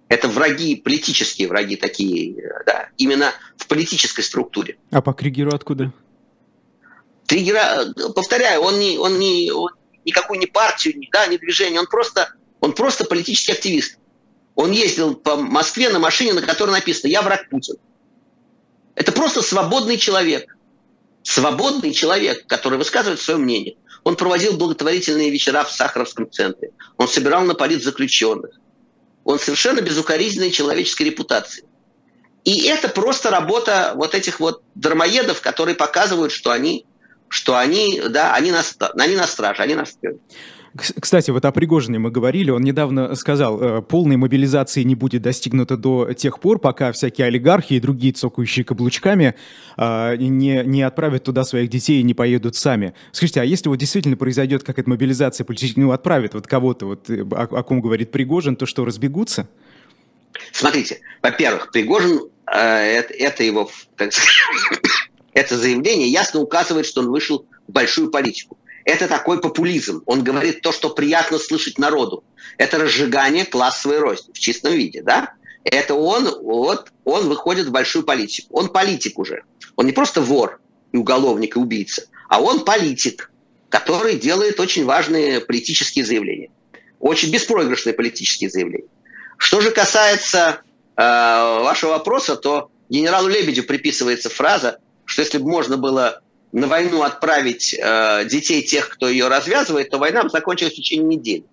[0.07, 4.77] Это враги, политические враги такие, да, именно в политической структуре.
[4.91, 5.91] А по Кригеру откуда?
[7.25, 9.71] Триггера, повторяю, он не, он не, он
[10.03, 13.97] никакую не партию, не, да, не движение, он просто, он просто политический активист.
[14.53, 17.77] Он ездил по Москве на машине, на которой написано «Я враг Путина».
[18.95, 20.55] Это просто свободный человек.
[21.23, 23.75] Свободный человек, который высказывает свое мнение.
[24.05, 26.69] Он проводил благотворительные вечера в Сахаровском центре.
[26.97, 28.51] Он собирал на политзаключенных.
[29.23, 31.65] Он совершенно безукоризненной человеческой репутации.
[32.43, 36.85] И это просто работа вот этих вот дармоедов, которые показывают, что они,
[37.29, 38.61] что они, да, они на,
[38.99, 40.19] они на страже, они на стреле.
[40.77, 42.51] Кстати, вот о Пригожине мы говорили.
[42.51, 47.75] Он недавно сказал, э, полной мобилизации не будет достигнуто до тех пор, пока всякие олигархи
[47.75, 49.35] и другие цокающие каблучками
[49.77, 52.93] э, не, не отправят туда своих детей и не поедут сами.
[53.13, 57.21] Скажите, а если вот действительно произойдет какая-то мобилизация политическая, ну, отправят вот кого-то, вот, э,
[57.21, 59.47] о, о ком говорит Пригожин, то что, разбегутся?
[60.51, 62.19] Смотрите, во-первых, Пригожин,
[62.51, 64.11] э, это, это его, так
[65.33, 68.57] это заявление ясно указывает, что он вышел в большую политику.
[68.85, 70.03] Это такой популизм.
[70.05, 72.23] Он говорит то, что приятно слышать народу.
[72.57, 75.33] Это разжигание классовой розни в чистом виде, да?
[75.63, 78.47] Это он, вот, он выходит в большую политику.
[78.51, 79.43] Он политик уже.
[79.75, 83.31] Он не просто вор и уголовник и убийца, а он политик,
[83.69, 86.51] который делает очень важные политические заявления.
[86.99, 88.87] Очень беспроигрышные политические заявления.
[89.37, 90.61] Что же касается
[90.95, 96.21] э, вашего вопроса, то генералу Лебедю приписывается фраза, что если бы можно было
[96.55, 101.17] на войну отправить э, детей тех, кто ее развязывает, то война бы закончилась в течение
[101.17, 101.43] недели.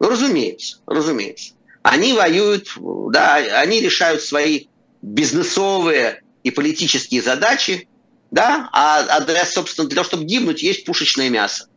[0.00, 1.52] Ну, разумеется, разумеется.
[1.82, 2.70] Они воюют,
[3.12, 4.68] да, они решают свои
[5.02, 7.88] бизнесовые и политические задачи,
[8.30, 11.68] да, а, а собственно, для того, чтобы гибнуть, есть пушечное мясо.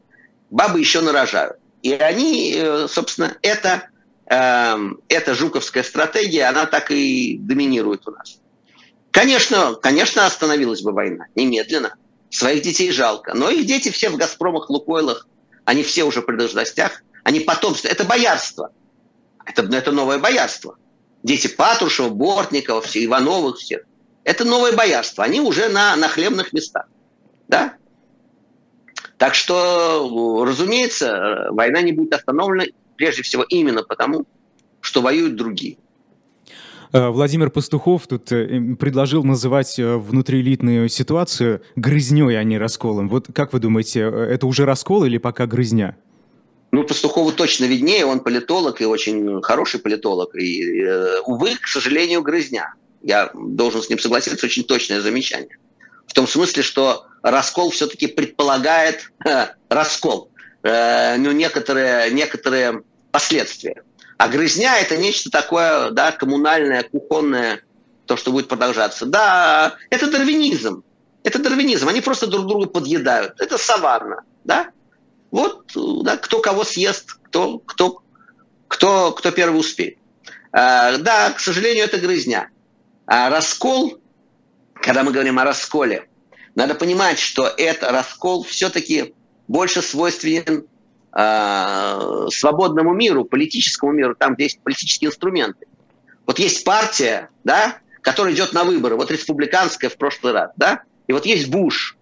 [0.50, 1.58] Бабы еще нарожают.
[1.84, 3.90] И они, э, собственно, это,
[4.28, 4.76] э,
[5.10, 8.40] эта жуковская стратегия, она так и доминирует у нас.
[9.12, 11.96] Конечно, конечно, остановилась бы война немедленно.
[12.32, 13.34] Своих детей жалко.
[13.36, 15.28] Но их дети все в «Газпромах», «Лукойлах»,
[15.66, 17.88] они все уже при должностях, они потомство.
[17.88, 18.72] Это боярство.
[19.46, 20.78] Это, это новое боярство.
[21.24, 23.82] Дети Патрушева, Бортникова, все, Ивановых всех.
[24.24, 25.24] Это новое боярство.
[25.24, 26.88] Они уже на, на хлебных местах.
[27.48, 27.76] Да?
[29.18, 32.66] Так что, разумеется, война не будет остановлена
[32.96, 34.26] прежде всего именно потому,
[34.80, 35.78] что воюют другие.
[36.94, 43.10] Э, Владимир Пастухов тут э, предложил называть э, внутриэлитную ситуацию грызней, а не расколом.
[43.10, 45.98] Вот как вы думаете, это уже раскол или пока грызня?
[46.72, 50.36] Ну, Пастухову точно виднее, он политолог и очень хороший политолог.
[50.36, 50.86] И,
[51.26, 52.76] увы, к сожалению, грызня.
[53.02, 55.58] Я должен с ним согласиться, очень точное замечание.
[56.08, 59.12] В том смысле, что раскол все-таки предполагает
[59.70, 60.30] раскол,
[60.64, 63.84] э, ну, некоторые, некоторые последствия.
[64.22, 67.64] А грызня– это нечто такое, да, коммунальное, кухонное,
[68.06, 69.08] то, что будет продолжаться.
[69.08, 70.84] Да, это дарвинизм.
[71.24, 71.88] Это дарвинизм.
[71.88, 73.42] Они просто друг друга подъедают.
[73.42, 74.70] Это саванна, да?
[75.32, 75.72] Вот,
[76.04, 78.04] да, кто кого съест, кто, кто,
[78.68, 79.98] кто, кто первый успеет.
[80.52, 82.50] А, да, к сожалению, это грызня.
[83.08, 84.00] А раскол,
[84.76, 86.08] когда мы говорим о расколе,
[86.54, 89.16] надо понимать, что это раскол все-таки
[89.48, 90.68] больше свойственен
[91.16, 95.68] э, свободному миру, политическому миру, там, где есть политические инструменты.
[96.26, 101.14] Вот есть партия, да, которая идет на выборы, вот республиканская в прошлый раз, да, и
[101.14, 101.98] вот есть Буш,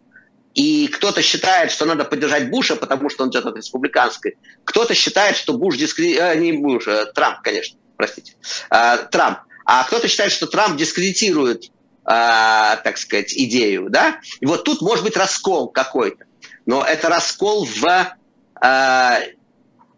[0.56, 4.38] и кто-то считает, что надо поддержать Буша, потому что он идет от республиканской.
[4.66, 6.18] Кто-то считает, что Буш дискри...
[6.18, 8.34] э, не Буш, э, Трамп, конечно, простите,
[8.72, 9.40] э, Трамп.
[9.66, 11.70] А кто-то считает, что Трамп дискредитирует, э,
[12.06, 14.20] так сказать, идею, да.
[14.40, 16.26] И вот тут может быть раскол какой-то.
[16.66, 17.86] Но это раскол в
[18.62, 19.34] э,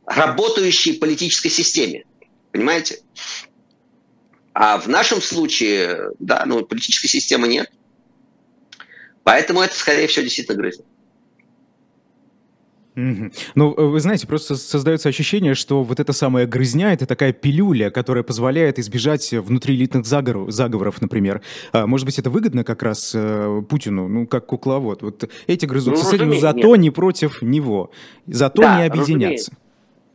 [0.06, 2.06] работающей политической системе.
[2.52, 3.00] Понимаете?
[4.54, 7.72] А в нашем случае, да, ну, политической системы нет.
[9.24, 10.86] Поэтому это, скорее всего, действительно грызет.
[12.96, 13.34] Mm-hmm.
[13.56, 18.24] Ну, вы знаете, просто создается ощущение, что вот эта самая грызня— это такая пилюля, которая
[18.24, 21.42] позволяет избежать внутриэлитных заговоров, заговоров, например.
[21.72, 25.04] А, может быть, это выгодно как раз э, Путину, ну, как кукловод.
[25.04, 26.80] Вот эти грызутся ну, с этим, зато нет.
[26.80, 27.92] не против него,
[28.28, 29.52] зато да, не объединяться.
[29.52, 29.52] Разумеется.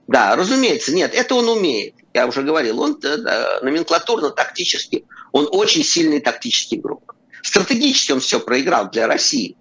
[0.06, 1.94] Да, разумеется, нет, это он умеет.
[2.14, 7.16] Я уже говорил, он да, номенклатурно-тактически, он очень сильный тактический игрок.
[7.42, 9.56] Стратегически он все проиграл для России.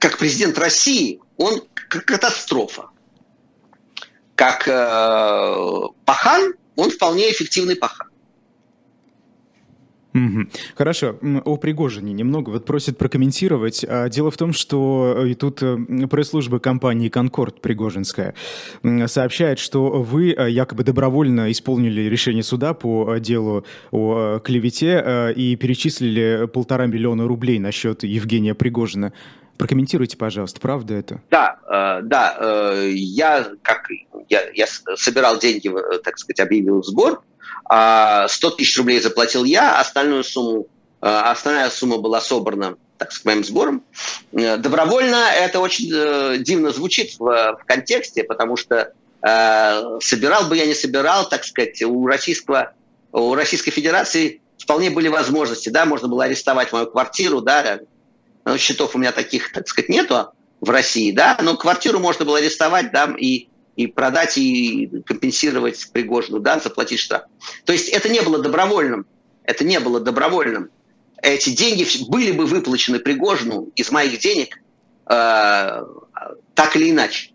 [0.00, 2.88] Как президент России он катастрофа.
[4.34, 8.08] Как э, пахан, он вполне эффективный пахан.
[10.74, 13.84] Хорошо, о Пригожине немного вот просят прокомментировать.
[13.86, 15.76] А, дело в том, что э, и тут э,
[16.10, 18.34] пресс-служба компании «Конкорд» Пригожинская
[19.06, 26.48] сообщает, что вы э, якобы добровольно исполнили решение суда по делу о клевете и перечислили
[26.52, 29.12] полтора миллиона рублей на счет Евгения Пригожина.
[29.60, 31.20] Прокомментируйте, пожалуйста, правда это?
[31.30, 33.88] Да, э, да, э, я как
[34.30, 37.22] я, я собирал деньги, э, так сказать, объявил сбор,
[37.66, 40.66] 100 а тысяч рублей заплатил я, остальную сумму,
[41.02, 43.84] э, остальная сумма была собрана, так сказать, моим сбором.
[44.32, 50.64] Э, добровольно это очень дивно звучит в, в контексте, потому что э, собирал бы я
[50.64, 52.72] не собирал, так сказать, у российского
[53.12, 57.80] у Российской Федерации вполне были возможности, да, можно было арестовать мою квартиру, да,
[58.56, 62.92] счетов у меня таких, так сказать, нету в России, да, но квартиру можно было арестовать,
[62.92, 67.22] да, и, и продать, и компенсировать Пригожину, да, заплатить штраф.
[67.64, 69.06] То есть это не было добровольным,
[69.44, 70.70] это не было добровольным.
[71.22, 74.58] Эти деньги были бы выплачены Пригожину из моих денег
[75.06, 75.84] э,
[76.54, 77.32] так или иначе.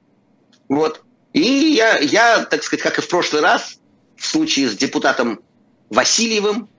[0.70, 1.02] Вот.
[1.34, 3.80] И я, я, так сказать, как и в прошлый раз,
[4.16, 5.42] в случае с депутатом
[5.90, 6.70] Васильевым.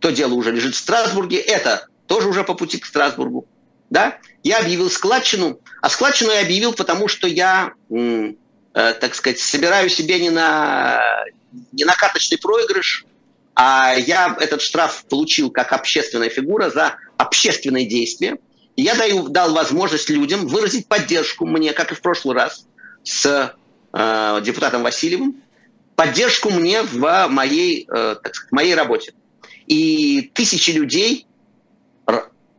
[0.00, 1.38] То дело уже лежит в Страсбурге.
[1.38, 3.46] Это тоже уже по пути к Страсбургу.
[3.90, 4.18] Да?
[4.42, 5.60] Я объявил складчину.
[5.80, 8.32] А складчину я объявил, потому что я, э,
[8.72, 11.00] так сказать, собираю себе не на,
[11.72, 13.06] не на карточный проигрыш,
[13.54, 18.38] а я этот штраф получил как общественная фигура за общественные действия.
[18.76, 22.66] И я даю, дал возможность людям выразить поддержку мне, как и в прошлый раз,
[23.02, 23.54] с
[23.92, 25.42] э, депутатом Васильевым,
[25.96, 29.14] поддержку мне в моей, э, так сказать, моей работе.
[29.66, 31.26] И тысячи людей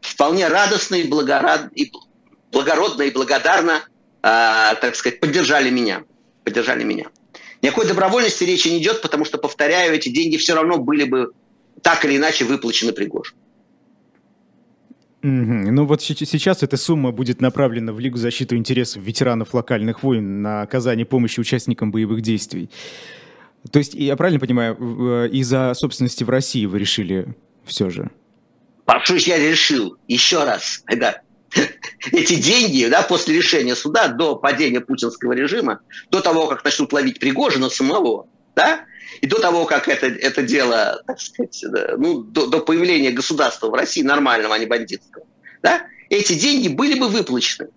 [0.09, 1.91] вполне радостно и, благорад, и
[2.51, 3.83] благородно и благодарно,
[4.21, 6.03] э, так сказать, поддержали меня.
[6.43, 7.05] Поддержали меня.
[7.61, 11.31] Никакой добровольности речи не идет, потому что, повторяю, эти деньги все равно были бы
[11.81, 13.37] так или иначе выплачены Пригожину.
[15.21, 15.71] Mm-hmm.
[15.71, 20.61] Ну вот сейчас эта сумма будет направлена в Лигу защиты интересов ветеранов локальных войн на
[20.61, 22.69] оказание помощи участникам боевых действий.
[23.69, 27.35] То есть, я правильно понимаю, из-за собственности в России вы решили
[27.65, 28.09] все же?
[29.03, 29.97] Что я решил?
[30.07, 31.21] Еще раз, ребят,
[32.11, 37.19] эти деньги, да, после решения суда, до падения путинского режима, до того, как начнут ловить
[37.19, 38.85] Пригожина самого, да,
[39.21, 43.69] и до того, как это, это дело, так сказать, да, ну, до, до появления государства
[43.69, 45.25] в России нормального, а не бандитского,
[45.61, 47.69] да, эти деньги были бы выплачены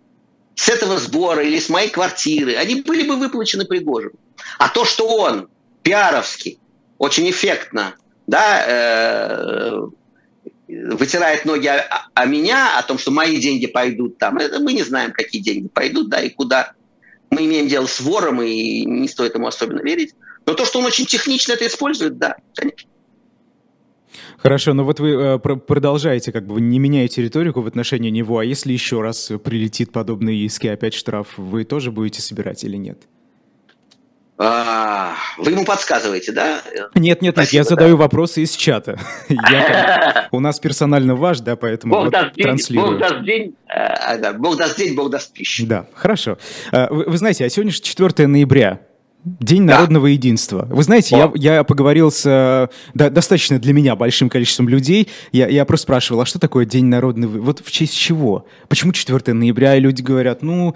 [0.54, 4.14] с этого сбора или с моей квартиры, они были бы выплачены Пригожину.
[4.58, 5.48] А то, что он
[5.82, 6.58] пиаровски,
[6.98, 7.94] очень эффектно,
[8.26, 9.80] да, э,
[10.90, 14.38] вытирает ноги о, о меня, о том, что мои деньги пойдут там.
[14.38, 16.72] Это мы не знаем, какие деньги пойдут, да, и куда.
[17.30, 20.14] Мы имеем дело с вором, и не стоит ему особенно верить.
[20.46, 22.88] Но то, что он очень технично это использует, да, конечно.
[24.38, 28.44] Хорошо, но вот вы э, продолжаете, как бы не меняете риторику в отношении него, а
[28.44, 33.02] если еще раз прилетит подобные иски, опять штраф, вы тоже будете собирать или нет?
[34.44, 36.62] А, вы ему подсказываете, да?
[36.96, 38.02] Нет, нет, Спасибо, нет, я задаю да.
[38.02, 38.98] вопросы из чата.
[39.28, 42.90] Я, у нас персонально ваш, да, поэтому Бог вот даст день, транслирую.
[42.90, 45.64] Бог даст день, э, да, Бог даст день, Бог даст пищу.
[45.66, 46.38] Да, хорошо.
[46.72, 48.80] Э, вы, вы знаете, а сегодня же 4 ноября.
[49.24, 49.74] День да.
[49.74, 50.66] народного единства.
[50.68, 55.06] Вы знаете, я, я поговорил с э, да, достаточно для меня большим количеством людей.
[55.30, 57.38] Я, я просто спрашивал, а что такое День народного...
[57.40, 58.46] Вот в честь чего?
[58.66, 59.76] Почему 4 ноября?
[59.76, 60.74] И люди говорят, ну,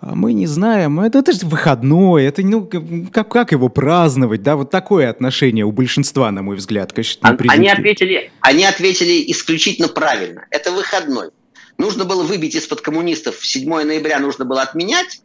[0.00, 2.68] а мы не знаем, это, это же выходной, это ну
[3.12, 7.36] как, как его праздновать, да, вот такое отношение у большинства, на мой взгляд, конечно.
[7.48, 10.46] Они ответили, они ответили исключительно правильно.
[10.50, 11.28] Это выходной.
[11.76, 15.20] Нужно было выбить из-под коммунистов 7 ноября, нужно было отменять,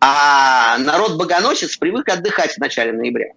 [0.00, 3.32] а народ-богоносец привык отдыхать в начале ноября.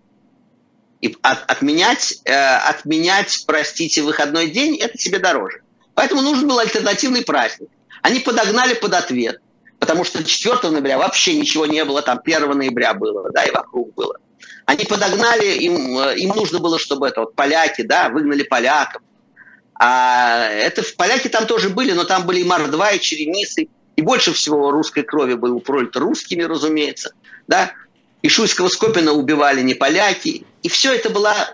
[1.01, 5.61] И от, отменять, э, отменять, простите, выходной день– это себе дороже.
[5.93, 7.69] Поэтому нужен был альтернативный праздник.
[8.01, 9.41] Они подогнали под ответ,
[9.85, 13.93] потому что 4 ноября вообще ничего не было, там 1 ноября было, да, и вокруг
[13.93, 14.17] было.
[14.65, 19.03] Они подогнали, им, э, им нужно было, чтобы это вот поляки, да, выгнали поляков.
[19.75, 24.33] А это поляки там тоже были, но там были и Мордва, и Черемисы, и больше
[24.33, 27.11] всего русской крови было пролито русскими, разумеется.
[27.47, 27.71] Да?
[28.23, 30.47] И Шуйского Скопина убивали не поляки.
[30.63, 31.53] И все это была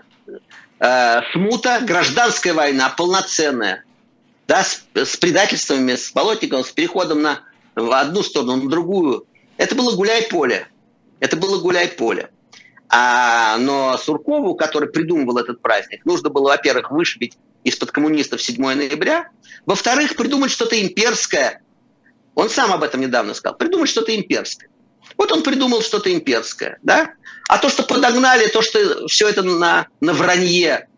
[0.80, 3.84] э, смута, гражданская война, полноценная.
[4.48, 7.40] Да, с, с предательствами, с Болотниковым, с переходом на,
[7.74, 9.26] в одну сторону, на другую.
[9.56, 10.68] Это было гуляй-поле.
[11.20, 12.30] Это было гуляй-поле.
[12.88, 19.28] А, но Суркову, который придумывал этот праздник, нужно было, во-первых, вышибить из-под коммунистов 7 ноября,
[19.64, 21.62] во-вторых, придумать что-то имперское,
[22.34, 23.56] он сам об этом недавно сказал.
[23.56, 24.68] Придумать что-то имперское.
[25.16, 27.12] Вот он придумал что-то имперское, да?
[27.48, 30.88] А то, что подогнали, то, что все это на, на вранье,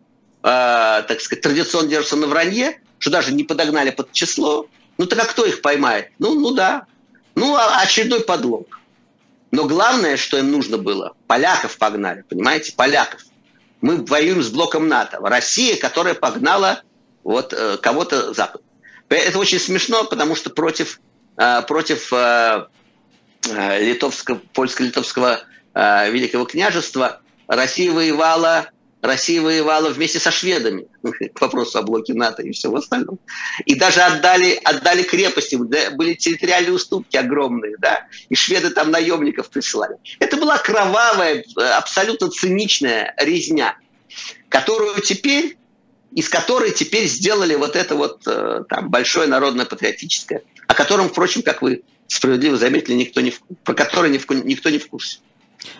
[0.43, 4.67] э, так сказать, традиционно держится на вранье, что даже не подогнали под число,
[4.97, 6.11] ну так а кто их поймает?
[6.19, 6.85] Ну, ну да.
[7.35, 8.79] Ну, а очередной подлог.
[9.51, 13.21] Но главное, что им нужно было, поляков погнали, понимаете, поляков.
[13.81, 15.19] Мы воюем с блоком НАТО.
[15.21, 16.81] Россия, которая погнала
[17.23, 18.61] вот э, кого-то Запад.
[19.09, 20.99] Это очень смешно, потому что против
[21.37, 22.67] Э, против э,
[23.49, 25.41] э, литовского, польско-литовского
[25.75, 28.69] Великого княжества Россия воевала
[29.05, 30.87] Россия воевала вместе со шведами
[31.33, 33.17] к вопросу о блоке НАТО и всего остального.
[33.65, 39.97] И даже отдали, отдали крепости, были территориальные уступки огромные, да, и шведы там наемников присылали.
[40.19, 41.43] Это была кровавая,
[41.77, 43.77] абсолютно циничная резня,
[44.49, 45.57] которую теперь,
[46.13, 51.61] из которой теперь сделали вот это вот там большое народное патриотическое о котором, впрочем, как
[51.61, 53.33] вы справедливо заметили, никто не
[53.63, 55.19] про который никто не в курсе.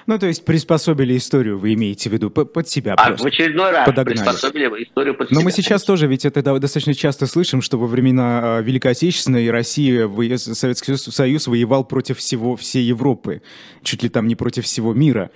[0.06, 3.24] Ну, то есть приспособили историю, вы имеете в виду, под себя а просто.
[3.24, 4.18] в очередной раз подогнали.
[4.18, 5.40] приспособили историю под Но себя.
[5.40, 9.50] Но мы сейчас тоже, ведь это достаточно часто слышим, что во времена а, Великой Отечественной
[9.50, 13.42] Россия, Советский Союз воевал против всего, всей Европы,
[13.84, 15.32] чуть ли там не против всего мира.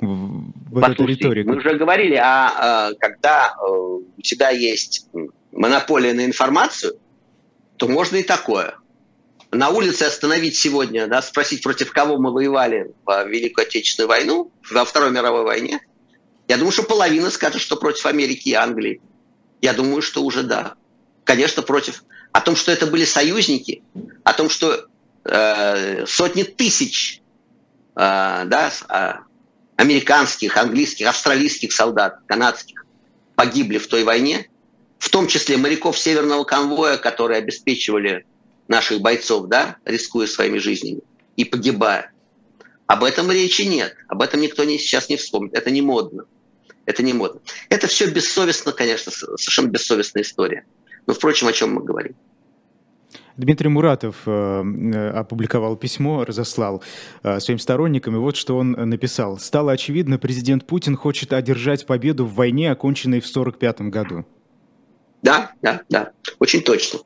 [0.00, 1.48] вот эта риторика.
[1.48, 5.08] Мы уже говорили, а, когда э, у тебя есть
[5.52, 6.94] монополия на информацию,
[7.76, 8.74] то можно и такое.
[9.52, 14.84] На улице остановить сегодня, да, спросить, против кого мы воевали в Великую Отечественную войну, во
[14.84, 15.80] Второй мировой войне,
[16.46, 19.00] я думаю, что половина скажет, что против Америки и Англии.
[19.60, 20.74] Я думаю, что уже да.
[21.24, 22.04] Конечно, против.
[22.32, 23.82] О том, что это были союзники,
[24.24, 24.86] о том, что
[25.24, 27.20] э, сотни тысяч
[27.96, 27.98] э,
[28.46, 29.12] да, э,
[29.76, 32.84] американских, английских, австралийских солдат, канадских
[33.34, 34.48] погибли в той войне,
[34.98, 38.26] в том числе моряков Северного конвоя, которые обеспечивали
[38.70, 41.00] наших бойцов, да, рискуя своими жизнями
[41.36, 42.12] и погибая.
[42.86, 43.94] Об этом речи нет.
[44.08, 45.54] Об этом никто не, сейчас не вспомнит.
[45.54, 46.24] Это не модно.
[46.86, 47.40] Это не модно.
[47.68, 50.64] Это все бессовестно, конечно, совершенно бессовестная история.
[51.06, 52.14] Но, впрочем, о чем мы говорим.
[53.36, 56.82] Дмитрий Муратов э, э, опубликовал письмо, разослал
[57.22, 59.38] э, своим сторонникам, и вот что он написал.
[59.38, 64.26] «Стало очевидно, президент Путин хочет одержать победу в войне, оконченной в 1945 году».
[65.22, 67.00] Да, да, да, очень точно.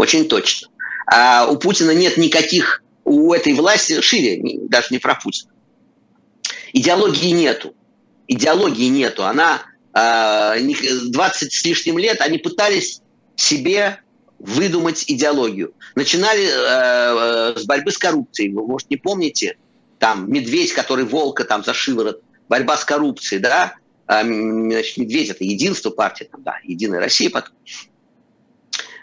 [0.00, 0.68] Очень точно.
[1.12, 5.50] А у Путина нет никаких, у этой власти, шире, даже не про Путина,
[6.72, 7.74] идеологии нету.
[8.26, 9.26] Идеологии нету.
[9.26, 9.60] Она
[9.92, 13.02] 20 с лишним лет они пытались
[13.36, 14.00] себе
[14.38, 15.74] выдумать идеологию.
[15.96, 18.54] Начинали э, с борьбы с коррупцией.
[18.54, 19.58] Вы, может, не помните?
[19.98, 22.22] Там медведь, который волка там за шиворот.
[22.48, 23.74] Борьба с коррупцией, да?
[24.06, 27.54] А, значит, медведь– это единство партии, там, да, Единая Россия потом.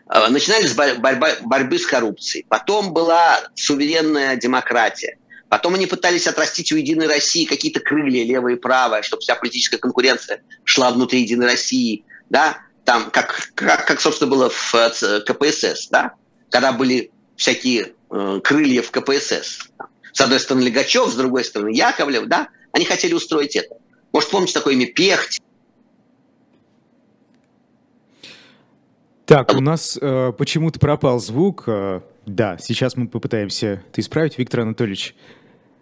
[0.10, 2.45] А, начинали с борьба, борьбы с коррупцией.
[2.49, 5.18] Потом была суверенная демократия.
[5.49, 9.78] Потом они пытались отрастить у Единой России какие-то крылья, левое и правое, чтобы вся политическая
[9.78, 12.03] конкуренция шла внутри Единой России.
[12.30, 12.58] Да?
[12.88, 16.14] там, как, как, как, собственно, было в э, КПСС, да,
[16.49, 19.68] когда были всякие э, крылья в КПСС.
[20.14, 23.76] С одной стороны Легачев, с другой стороны Яковлев, да, они хотели устроить это.
[24.14, 25.41] Может, помните такое имя Пехть?
[29.28, 31.66] Так, у нас э, почему-то пропал звук.
[31.68, 34.38] Э, да, сейчас мы попытаемся это исправить.
[34.38, 35.16] Виктор Анатольевич,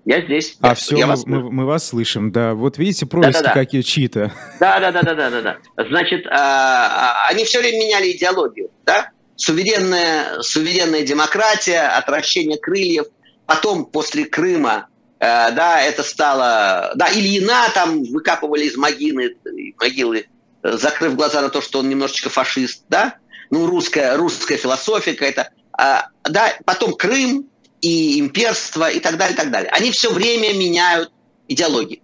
[0.04, 0.58] я здесь.
[0.62, 1.26] А я, все, я мы, вас...
[1.28, 2.56] мы, мы вас слышим, да.
[2.56, 3.54] Вот видите, происки да, да, да.
[3.54, 4.34] какие чьи-то.
[4.60, 5.84] Да, да, да, да, да, да, да.
[5.88, 9.12] Значит, а, а, они все время меняли идеологию, да?
[9.36, 13.06] Суверенная, суверенная демократия, отращение крыльев.
[13.46, 14.88] Потом, после Крыма,
[15.20, 16.93] э, да, это стало...
[16.96, 19.38] Да, Ильина там выкапывали из могилы,
[19.80, 20.26] могилы,
[20.64, 23.20] закрыв глаза на то, что он немножечко фашист, да?
[23.50, 25.50] Ну, русская, русская философия какая-то.
[25.74, 27.50] А, да, потом Крым,
[27.86, 29.70] и имперство и так далее, и так далее.
[29.70, 31.12] Они все время меняют
[31.48, 32.02] идеологии.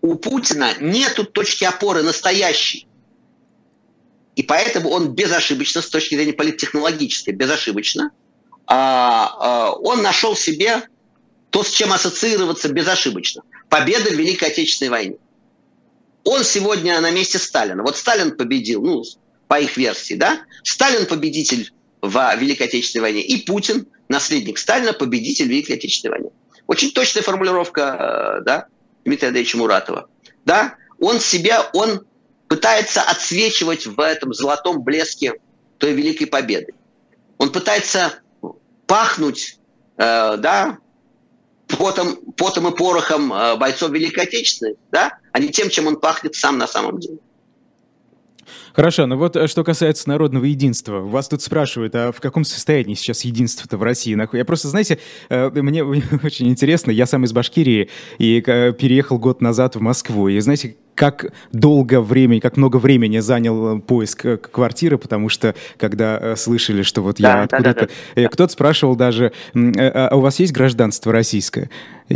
[0.00, 2.88] У Путина нет точки опоры настоящей.
[4.34, 8.10] И поэтому он безошибочно, с точки зрения политтехнологической, безошибочно,
[8.66, 10.82] а, а, он нашел себе
[11.50, 13.42] то, с чем ассоциироваться безошибочно.
[13.68, 15.16] Победа в Великой Отечественной войне.
[16.24, 17.82] Он сегодня на месте Сталина.
[17.82, 19.04] Вот Сталин победил, ну,
[19.52, 20.46] по их версии, да?
[20.62, 26.30] Сталин победитель в Великой Отечественной войне, и Путин, наследник Сталина, победитель Великой Отечественной войны.
[26.68, 28.66] Очень точная формулировка э, да,
[29.04, 30.08] Дмитрия Андреевича Муратова.
[30.46, 32.06] Да, он себя, он
[32.48, 35.34] пытается отсвечивать в этом золотом блеске
[35.76, 36.72] той великой победы.
[37.36, 38.22] Он пытается
[38.86, 39.58] пахнуть
[39.98, 40.78] э, да,
[41.78, 46.36] потом, потом и порохом э, бойцов Великой Отечественной, да, а не тем, чем он пахнет
[46.36, 47.18] сам на самом деле.
[48.74, 51.00] Хорошо, но вот э, что касается народного единства.
[51.00, 54.16] Вас тут спрашивают, а в каком состоянии сейчас единство-то в России?
[54.36, 54.98] Я просто, знаете,
[55.28, 60.28] э, мне очень интересно, я сам из Башкирии и э, переехал год назад в Москву.
[60.28, 66.82] И знаете, как долго времени, как много времени занял поиск квартиры, потому что когда слышали,
[66.82, 67.80] что вот да, я откуда-то...
[67.80, 68.28] Да, да, да.
[68.28, 71.70] Кто-то спрашивал даже, а у вас есть гражданство российское?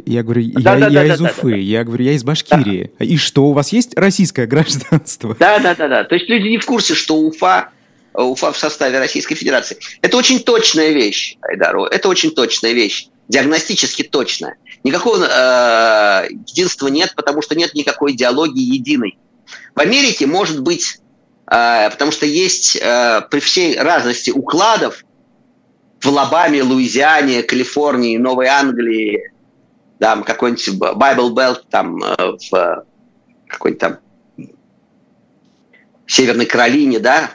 [0.04, 1.56] Я говорю, да, я, да, я да, из да, Уфы, да, да.
[1.56, 2.90] я говорю, я из Башкирии.
[2.98, 3.04] Да.
[3.04, 5.36] И что, у вас есть российское гражданство?
[5.38, 6.04] Да, да, да, да.
[6.04, 7.70] То есть люди не в курсе, что Уфа,
[8.14, 9.76] Уфа в составе Российской Федерации.
[10.02, 14.56] Это очень точная вещь, Айдару, это очень точная вещь, диагностически точная.
[14.84, 19.18] Никакого э, единства нет, потому что нет никакой идеологии единой.
[19.74, 21.00] В Америке может быть,
[21.50, 25.04] э, потому что есть э, при всей разности укладов
[26.00, 29.32] в Алабаме, Луизиане, Калифорнии, Новой Англии,
[29.98, 32.84] там какой-нибудь Bible Belt там э, в
[33.48, 33.98] какой-нибудь там
[36.06, 37.30] Северной Каролине, да,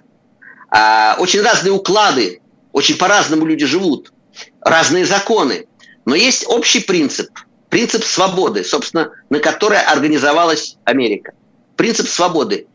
[0.70, 2.41] а, очень разные уклады,
[2.72, 4.14] очень по-разному люди живут,
[4.62, 5.68] разные законы,
[6.05, 7.30] но есть общий принцип,
[7.70, 11.34] принцип свободы, собственно, на который организовалась Америка.
[11.76, 12.68] Принцип свободы,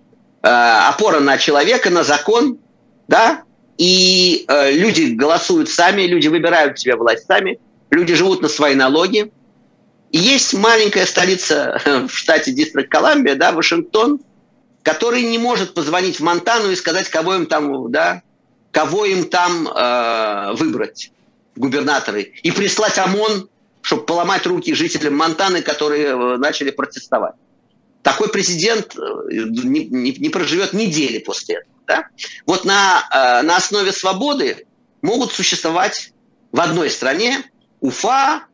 [0.43, 2.59] а, опора на человека, на закон,
[3.09, 3.43] да,
[3.79, 7.61] и э, люди голосуют сами, люди выбирают себе власть сами,
[7.91, 9.31] люди живут на свои налоги,
[10.17, 14.21] есть маленькая столица в штате Дистрикт Колумбия, да, Вашингтон,
[14.83, 18.23] который не может позвонить в Монтану и сказать, кого им там, да,
[18.71, 21.11] кого им там э, выбрать,
[21.57, 23.49] губернаторы, и прислать ОМОН,
[23.81, 27.35] чтобы поломать руки жителям Монтаны, которые э, начали протестовать.
[28.03, 29.01] Такой президент э,
[29.31, 31.75] не, не, не проживет недели после этого.
[31.87, 32.07] Да?
[32.47, 34.67] Вот на, э, на основе свободы
[35.03, 36.13] могут существовать
[36.53, 37.45] в одной стране
[37.81, 38.45] Уфа,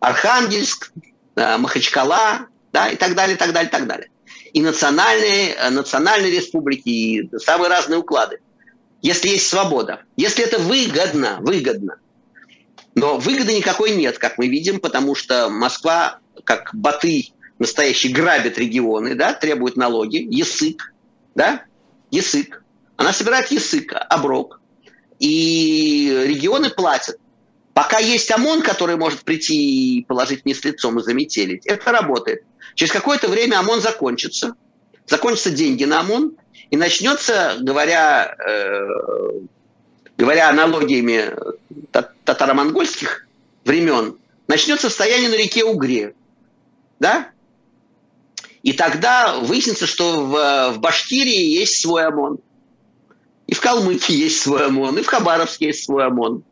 [0.00, 1.00] Архангельск, э,
[1.36, 4.08] Махачкала да, и так далее, так далее, так далее
[4.52, 8.40] и национальные, э, национальные республики, и самые разные уклады.
[9.00, 10.02] Если есть свобода.
[10.16, 11.96] Если это выгодно, выгодно.
[12.94, 19.14] Но выгоды никакой нет, как мы видим, потому что Москва, как баты настоящий, грабит регионы,
[19.14, 20.92] да, требует налоги, язык,
[21.34, 21.64] да,
[22.10, 22.62] язык.
[22.96, 24.60] Она собирает язык, оброк.
[25.18, 27.16] И регионы платят.
[27.74, 32.44] Пока есть ОМОН, который может прийти и положить вниз лицом и заметелить, это работает.
[32.74, 34.54] Через какое-то время ОМОН закончится,
[35.06, 36.36] закончатся деньги на ОМОН,
[36.70, 38.88] и начнется, говоря, э,
[40.18, 41.34] говоря аналогиями
[42.24, 43.26] татаро-монгольских
[43.64, 44.16] времен,
[44.48, 46.14] начнется состояние на реке Угре.
[46.98, 47.28] Да?
[48.62, 52.38] И тогда выяснится, что в, в Башкирии есть свой ОМОН.
[53.46, 56.44] И в Калмыкии есть свой ОМОН, и в Хабаровске есть свой ОМОН.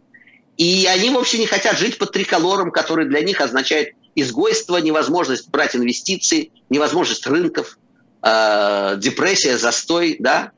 [0.61, 5.75] И они вовсе не хотят жить под триколором, который для них означает изгойство, невозможность брать
[5.75, 7.79] инвестиции, невозможность рынков,
[8.23, 10.53] э, депрессия, застой, да,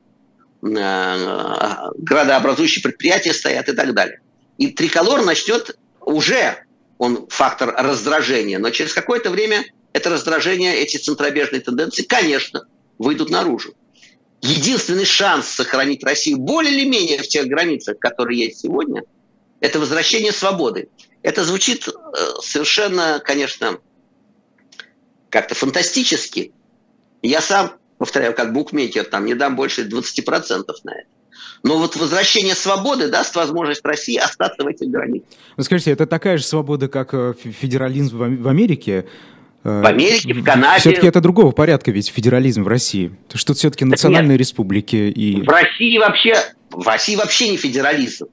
[0.61, 0.67] э,
[1.99, 4.19] градообразующие предприятия стоят и так далее.
[4.57, 6.57] И триколор начнет уже,
[6.97, 13.73] он фактор раздражения, но через какое-то время это раздражение, эти центробежные тенденции, конечно, выйдут наружу.
[14.41, 19.03] Единственный шанс сохранить Россию более или менее в тех границах, которые есть сегодня,
[19.63, 20.89] это возвращение свободы.
[21.21, 21.91] Это звучит э,
[22.41, 23.77] совершенно, конечно,
[25.29, 26.51] как-то фантастически.
[27.21, 31.07] Я сам, повторяю, как букмекер, там не дам больше 20% на это.
[31.63, 35.29] Но вот возвращение свободы даст возможность России остаться в этих границах.
[35.55, 39.05] Вы скажите, это такая же свобода, как э, федерализм в Америке?
[39.63, 40.81] Э, в Америке, в Канаде.
[40.81, 43.15] Все-таки это другого порядка, ведь федерализм в России.
[43.33, 45.41] Что все-таки национальные республики и...
[45.41, 46.35] В России вообще,
[46.69, 48.27] в России вообще не федерализм.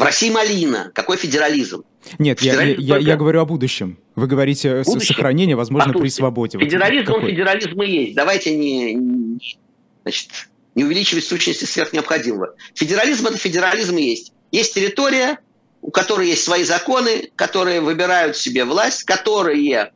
[0.00, 0.90] В России малина.
[0.94, 1.84] Какой федерализм?
[2.18, 3.98] Нет, я, я, я, я говорю о будущем.
[4.16, 5.14] Вы говорите будущем?
[5.14, 6.58] сохранение, возможно, Послушайте, при свободе.
[6.58, 8.14] Федерализм, вот он федерализм и есть.
[8.14, 9.58] Давайте не, не,
[10.02, 10.30] значит,
[10.74, 12.54] не увеличивать сущности сверх необходимого.
[12.74, 14.32] Федерализм– это федерализм и есть.
[14.52, 15.38] Есть территория,
[15.82, 19.92] у которой есть свои законы, которые выбирают себе власть, которые,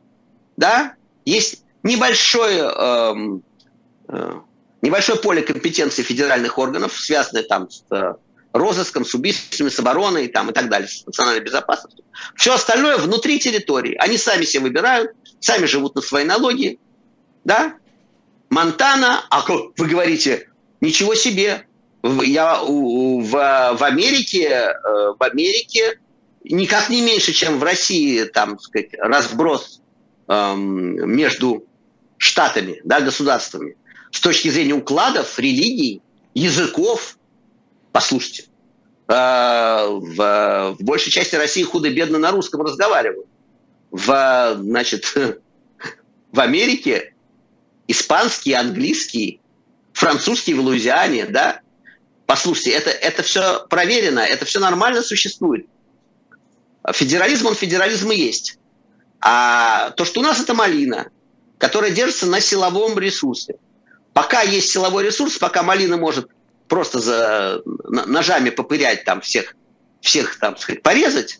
[0.55, 0.93] да,
[1.25, 3.43] есть небольшое, эм,
[4.09, 4.33] э,
[4.83, 8.13] небольшое поле компетенции федеральных органов, связанное там с э,
[8.55, 12.05] розыском, с убийствами, с обороной там, и так далее, с национальной безопасностью.
[12.35, 13.95] Все остальное внутри территории.
[13.99, 16.79] Они сами себе выбирают, сами живут на свои налоги.
[17.43, 17.75] Да?
[18.49, 20.49] Монтана, а вы говорите,
[20.79, 21.67] ничего себе.
[22.03, 24.73] Я в, в Америке, э,
[25.19, 25.99] в Америке
[26.43, 29.81] никак не меньше, чем в России, там, сказать, разброс
[30.27, 31.65] эм, между
[32.17, 33.75] штатами, да, государствами.
[34.11, 36.01] С точки зрения укладов, религий,
[36.35, 37.14] языков,
[37.95, 38.43] Послушайте,
[39.07, 43.25] э, в, в большей части России худо-бедно на русском разговаривают.
[43.89, 45.15] В, значит,
[46.33, 47.13] в Америке
[47.87, 49.39] испанский, английский,
[49.93, 51.61] французский в Луизиане, да?
[52.25, 55.65] Послушайте, это, это все проверено, это все нормально существует.
[56.91, 58.59] Федерализм, он федерализм и есть.
[59.21, 61.11] А то, что у нас это малина,
[61.59, 63.55] которая держится на силовом ресурсе.
[64.11, 66.29] Пока есть силовой ресурс, пока малина может
[66.67, 69.55] просто за ножами попырять там всех,
[70.01, 71.39] всех там, сказать, порезать,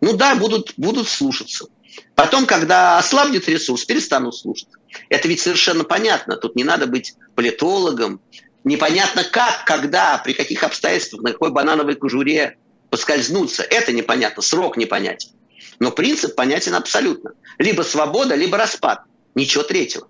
[0.00, 1.66] ну да, будут, будут слушаться.
[2.14, 4.78] Потом, когда ослабнет ресурс, перестанут слушаться.
[5.08, 6.36] Это ведь совершенно понятно.
[6.36, 8.20] Тут не надо быть политологом.
[8.64, 12.58] Непонятно как, когда, при каких обстоятельствах, на какой банановой кожуре
[12.90, 13.62] поскользнуться.
[13.62, 15.30] Это непонятно, срок непонятен.
[15.78, 17.32] Но принцип понятен абсолютно.
[17.58, 19.02] Либо свобода, либо распад.
[19.34, 20.08] Ничего третьего.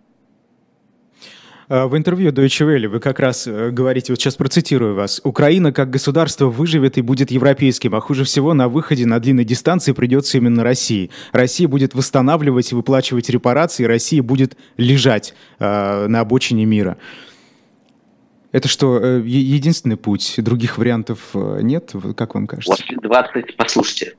[1.68, 5.72] А, в интервью Deutsche Welle вы как раз э, говорите, вот сейчас процитирую вас, «Украина
[5.72, 10.38] как государство выживет и будет европейским, а хуже всего на выходе на длинной дистанции придется
[10.38, 11.10] именно России.
[11.32, 16.96] Россия будет восстанавливать и выплачивать репарации, Россия будет лежать э, на обочине мира».
[18.52, 20.34] Это что, э, единственный путь?
[20.38, 21.92] Других вариантов э, нет?
[22.16, 22.70] Как вам кажется?
[22.70, 24.14] После 20, послушайте,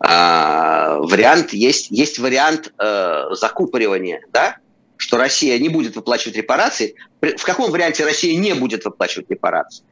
[0.00, 4.56] а, вариант есть, есть вариант э, закупоривания, да?
[4.96, 9.84] Что Россия не будет выплачивать репарации, в каком варианте Россия не будет выплачивать репарации?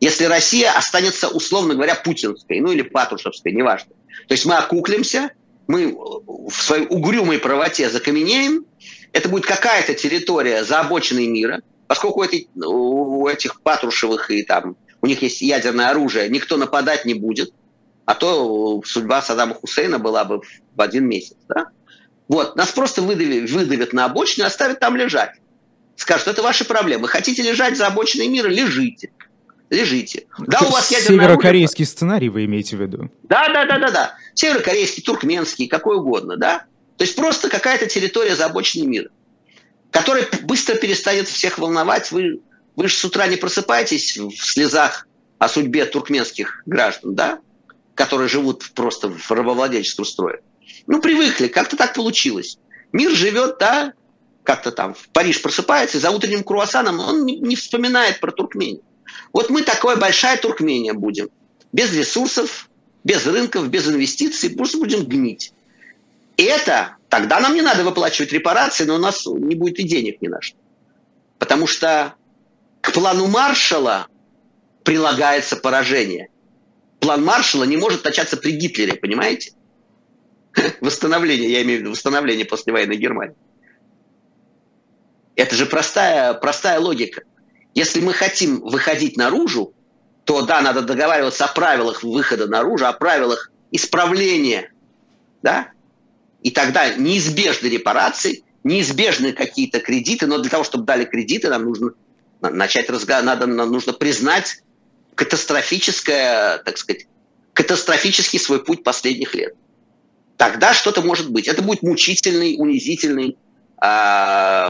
[0.00, 3.92] Если Россия останется, условно говоря, путинской, ну или патрушевской, неважно.
[4.26, 5.30] То есть мы окуклимся,
[5.68, 8.66] мы в своей угрюмой правоте закаменеем,
[9.12, 12.24] это будет какая-то территория за обочиной мира, поскольку
[12.56, 17.52] у, у этих Патрушевых и там у них есть ядерное оружие, никто нападать не будет,
[18.04, 20.40] а то судьба Саддама Хусейна была бы
[20.74, 21.36] в один месяц.
[21.48, 21.68] Да?
[22.28, 25.32] Вот, нас просто выдавят, выдавят на обочину и оставят там лежать.
[25.96, 27.08] Скажут, это ваши проблемы.
[27.08, 28.48] Хотите лежать за обочиной мира?
[28.48, 29.10] Лежите.
[29.70, 30.26] Лежите.
[30.38, 31.86] Да, у вас ядерное Северокорейский оружие.
[31.86, 33.10] сценарий вы имеете в виду?
[33.22, 34.14] Да, да, да, да, да.
[34.34, 36.64] Северокорейский, туркменский, какой угодно, да.
[36.96, 39.10] То есть просто какая-то территория за обочиной мира,
[39.90, 42.12] которая быстро перестанет всех волновать.
[42.12, 42.40] Вы,
[42.76, 45.06] вы же с утра не просыпаетесь в слезах
[45.38, 47.40] о судьбе туркменских граждан, да,
[47.94, 50.40] которые живут просто в рабовладельческом строе.
[50.86, 52.58] Ну, привыкли, как-то так получилось.
[52.92, 53.92] Мир живет, да,
[54.44, 58.82] как-то там в Париж просыпается, за утренним круассаном он не, вспоминает про Туркмению.
[59.32, 61.30] Вот мы такая большая Туркмения будем.
[61.72, 62.68] Без ресурсов,
[63.04, 65.52] без рынков, без инвестиций, просто будем гнить.
[66.36, 70.20] И это, тогда нам не надо выплачивать репарации, но у нас не будет и денег
[70.20, 70.56] ни на что.
[71.38, 72.14] Потому что
[72.80, 74.06] к плану Маршала
[74.82, 76.28] прилагается поражение.
[77.00, 79.52] План Маршала не может начаться при Гитлере, понимаете?
[80.80, 83.36] Восстановление, я имею в виду восстановление послевоенной Германии.
[85.34, 87.22] Это же простая, простая логика.
[87.74, 89.72] Если мы хотим выходить наружу,
[90.24, 94.70] то да, надо договариваться о правилах выхода наружу, о правилах исправления,
[95.42, 95.70] да,
[96.42, 101.92] и тогда неизбежны репарации, неизбежны какие-то кредиты, но для того, чтобы дали кредиты, нам нужно
[102.40, 104.62] начать разговор, надо, нам нужно признать
[105.14, 107.06] катастрофическое, так сказать,
[107.52, 109.54] катастрофический свой путь последних лет.
[110.36, 111.48] Тогда что-то может быть.
[111.48, 113.36] Это будет мучительный, унизительный,
[113.82, 114.68] э,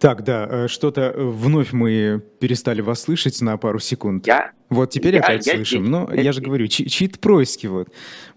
[0.00, 4.26] Так, да, э, что-то э, вновь мы перестали вас слышать на пару секунд.
[4.26, 4.52] Я?
[4.70, 5.80] Вот теперь я, опять я слышим.
[5.80, 7.88] Здесь, Но я, я же говорю, чьи-то происки вот.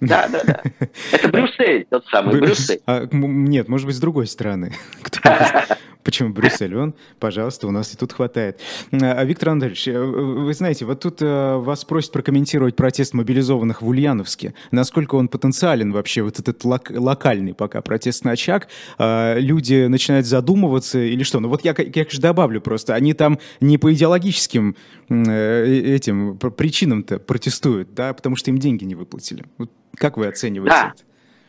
[0.02, 0.62] Да, да, да.
[1.14, 2.82] Это Брюссель, тот самый Брюссель.
[2.86, 4.74] А, нет, может быть, с другой стороны.
[6.04, 6.76] Почему Брюссель?
[6.76, 8.60] Он, пожалуйста, у нас и тут хватает.
[8.92, 13.88] А, Виктор Андреевич, э, вы знаете, вот тут э, вас просят прокомментировать протест мобилизованных в
[13.88, 14.54] Ульяновске.
[14.72, 18.68] Насколько он потенциален вообще, вот этот лок локальный пока протестный очаг?
[18.98, 21.40] А, люди начинают задумываться или что?
[21.40, 24.76] Ну вот я, я же добавлю просто, они там не по идеологическим
[25.10, 29.46] э, этим причинам-то протестуют, да, потому что им деньги не выплатили.
[29.58, 30.94] Вот как вы оцениваете да.
[30.94, 31.04] это?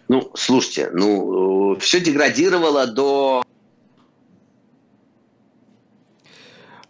[0.06, 3.42] Ну, слушайте, ну, все деградировало до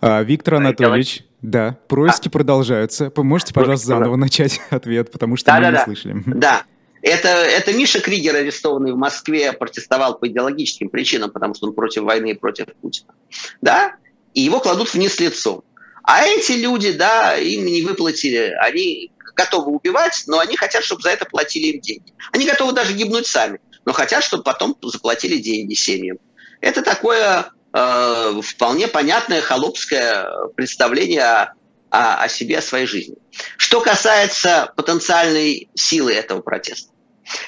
[0.07, 2.31] А, Виктор Анатольевич, да, происки а.
[2.31, 3.11] продолжаются.
[3.17, 5.85] Можете, пожалуйста, заново начать ответ, потому что да, мы да, не да.
[5.85, 6.23] слышали.
[6.27, 6.65] Да,
[7.01, 12.03] это, это Миша Кригер, арестованный в Москве, протестовал по идеологическим причинам, потому что он против
[12.03, 13.15] войны и против Путина.
[13.63, 13.97] Да,
[14.35, 15.65] и его кладут вниз лицом.
[16.03, 21.11] А эти люди, да, им не выплатили, они готовы убивать, но они хотят, чтобы за
[21.11, 22.13] это платили им деньги.
[22.31, 26.19] Они готовы даже гибнуть сами, но хотят, чтобы потом заплатили деньги семьям.
[26.61, 31.55] Это такое э, вполне понятное холопское представление о,
[31.91, 33.17] о, о себе, о своей жизни.
[33.59, 36.91] Что касается потенциальной силы этого протеста.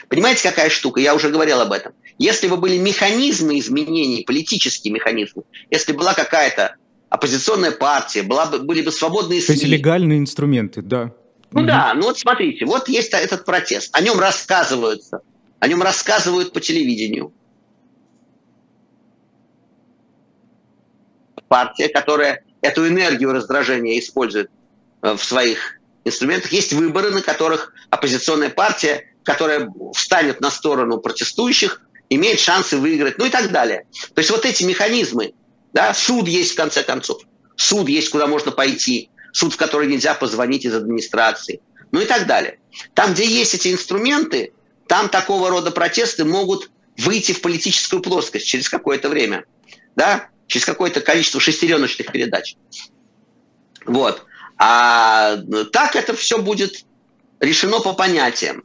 [0.08, 1.00] Понимаете, какая штука?
[1.00, 1.92] Я уже говорил об этом.
[2.18, 6.76] Если бы были механизмы изменений, политические механизмы, если была какая-то
[7.10, 9.46] оппозиционная партия, была бы, были бы свободные СМИ.
[9.46, 11.12] То есть легальные инструменты, да.
[11.52, 11.68] Ну угу.
[11.68, 15.20] да, ну вот смотрите, вот есть этот протест, о нем рассказываются,
[15.60, 17.32] о нем рассказывают по телевидению,
[21.48, 24.50] партия, которая эту энергию раздражения использует
[25.02, 26.52] э, в своих инструментах.
[26.52, 33.26] Есть выборы, на которых оппозиционная партия, которая встанет на сторону протестующих, имеет шансы выиграть, ну
[33.26, 33.84] и так далее.
[34.14, 35.32] То есть вот эти механизмы,
[35.72, 37.22] да, суд есть в конце концов,
[37.56, 42.26] суд есть, куда можно пойти, суд, в который нельзя позвонить из администрации, ну и так
[42.26, 42.58] далее.
[42.94, 44.52] Там, где есть эти инструменты,
[44.86, 49.44] там такого рода протесты могут выйти в политическую плоскость через какое-то время.
[49.96, 50.28] Да?
[50.46, 52.56] Через какое-то количество шестереночных передач.
[53.84, 54.24] Вот.
[54.58, 55.36] А
[55.72, 56.84] так это все будет
[57.40, 58.64] решено по понятиям.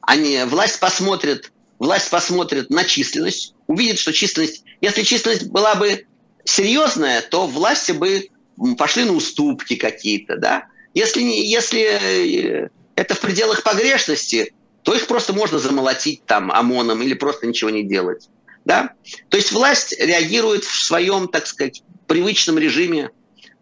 [0.00, 6.06] Они, власть посмотрит, власть посмотрит на численность, увидит, что численность, если численность была бы
[6.44, 8.28] серьезная, то власти бы
[8.76, 10.66] пошли на уступки какие-то, да.
[10.92, 17.14] Если, если э, это в пределах погрешности, то их просто можно замолотить там ОМОНом или
[17.14, 18.28] просто ничего не делать.
[18.64, 18.92] Да?
[19.28, 23.10] То есть власть реагирует в своем, так сказать, привычном режиме,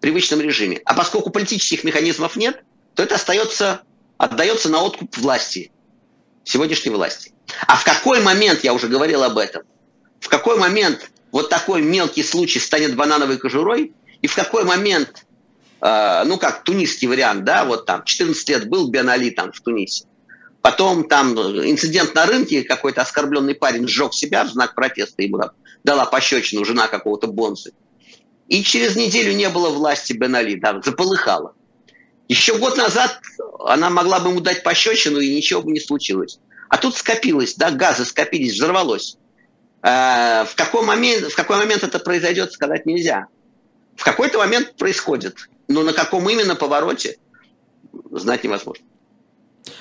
[0.00, 0.80] привычном режиме.
[0.84, 2.62] А поскольку политических механизмов нет,
[2.94, 3.82] то это остается,
[4.18, 5.70] отдается на откуп власти,
[6.44, 7.32] сегодняшней власти.
[7.66, 9.62] А в какой момент, я уже говорил об этом,
[10.20, 15.26] в какой момент вот такой мелкий случай станет банановой кожурой, и в какой момент
[15.80, 19.60] э, ну как тунисский вариант, да, вот там 14 лет был Бен Али там в
[19.60, 20.04] Тунисе.
[20.62, 25.40] Потом там инцидент на рынке, какой-то оскорбленный парень сжег себя в знак протеста, ему
[25.82, 27.72] дала пощечину жена какого-то бонзы.
[28.48, 31.54] И через неделю не было власти Бен Али, да, заполыхало.
[32.28, 33.20] Еще год назад
[33.64, 36.38] она могла бы ему дать пощечину, и ничего бы не случилось.
[36.68, 39.18] А тут скопилось, да, газы скопились, взорвалось.
[39.82, 43.26] А, в, какой момент, в какой момент это произойдет, сказать нельзя.
[43.96, 45.48] В какой-то момент происходит.
[45.66, 47.18] Но на каком именно повороте,
[48.12, 48.84] знать невозможно.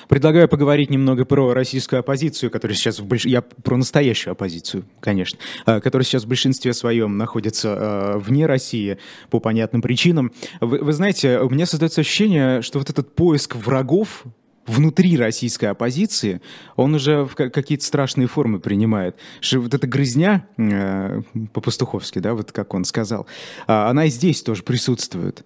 [0.08, 3.24] Предлагаю поговорить немного про российскую оппозицию, которая сейчас в больш...
[3.24, 8.98] я про настоящую оппозицию, конечно, а, которая сейчас в большинстве своем находится а, вне России
[9.30, 10.32] по понятным причинам.
[10.60, 14.24] Вы, вы знаете, у меня создается ощущение, что вот этот поиск врагов
[14.66, 16.40] внутри российской оппозиции,
[16.76, 19.16] он уже какие-то страшные формы принимает.
[19.40, 21.22] Что вот эта грызня, э,
[21.52, 23.26] по-пастуховски, да, вот как он сказал,
[23.66, 25.44] а, она и здесь тоже присутствует.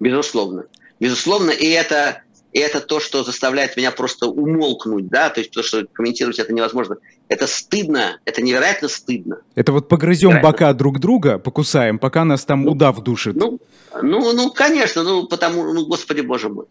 [0.00, 0.64] Безусловно.
[1.00, 2.22] Безусловно, и это
[2.54, 6.52] и это то, что заставляет меня просто умолкнуть, да, то есть то, что комментировать это
[6.52, 6.96] невозможно.
[7.28, 9.38] Это стыдно, это невероятно стыдно.
[9.56, 10.52] Это вот погрызем невероятно.
[10.52, 13.34] бока друг друга, покусаем, пока нас там ну, удав душит.
[13.34, 13.58] Ну,
[14.00, 16.66] ну, ну, конечно, ну, потому, ну, господи, боже мой.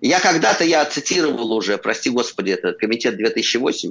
[0.00, 3.90] Я когда-то, я цитировал уже, прости господи, это комитет 2008,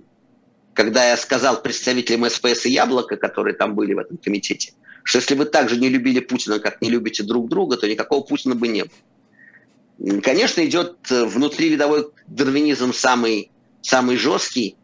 [0.74, 4.72] когда я сказал представителям СПС и Яблоко, которые там были в этом комитете,
[5.04, 8.22] что если вы так же не любили Путина, как не любите друг друга, то никакого
[8.22, 8.92] Путина бы не было.
[10.22, 14.76] Конечно, идет э, внутривидовой дарвинизм самый, самый жесткий,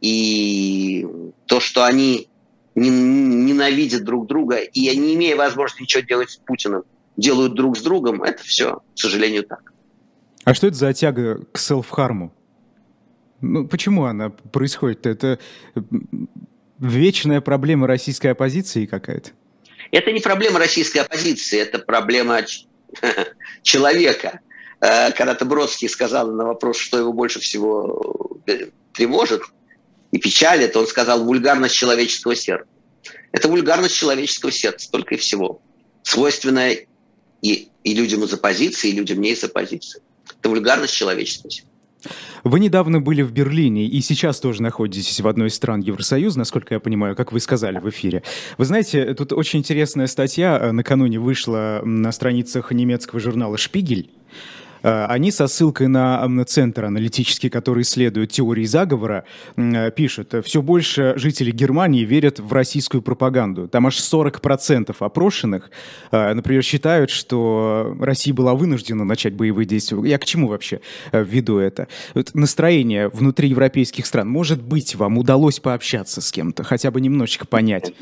[0.00, 1.06] и
[1.46, 2.28] то, что они
[2.74, 6.84] ненавидят друг друга, и не имея возможности ничего делать с Путиным,
[7.16, 9.72] делают друг с другом, это все, к сожалению, так.
[10.44, 12.32] А что это за тяга к селф-харму?
[13.40, 15.06] Ну, почему она происходит?
[15.06, 15.38] Это
[16.78, 19.30] вечная проблема российской оппозиции какая-то?
[19.90, 22.40] Это не проблема российской оппозиции, это проблема
[23.62, 24.40] человека.
[24.80, 25.44] Э, когда-то
[25.88, 29.42] сказал на вопрос, что его больше всего э, тревожит
[30.12, 32.66] и печалит, он сказал вульгарность человеческого сердца.
[33.32, 35.60] Это вульгарность человеческого сердца, только и всего.
[36.02, 36.86] Свойственная
[37.42, 40.00] и, и людям из оппозиции, и людям не из оппозиции.
[40.38, 41.68] Это вульгарность человеческого сердца.
[42.44, 46.74] Вы недавно были в Берлине и сейчас тоже находитесь в одной из стран Евросоюза, насколько
[46.74, 48.22] я понимаю, как вы сказали в эфире.
[48.56, 54.12] Вы знаете, тут очень интересная статья э, накануне вышла на страницах немецкого журнала «Шпигель».
[54.82, 59.24] Э, они со ссылкой на центр аналитический, который исследует теории заговора,
[59.56, 63.68] э, пишут, все больше жителей Германии верят в российскую пропаганду.
[63.68, 65.70] Там аж 40% опрошенных,
[66.10, 69.98] э, например, считают, что Россия была вынуждена начать боевые действия.
[70.04, 70.80] Я к чему вообще
[71.12, 71.88] веду это?
[72.14, 74.28] Вот настроение внутри европейских стран.
[74.28, 77.92] Может быть, вам удалось пообщаться с кем-то, хотя бы немножечко понять?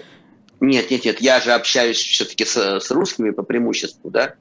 [0.60, 4.34] Нет, нет, нет, я же общаюсь все-таки с, с русскими по преимуществу, да,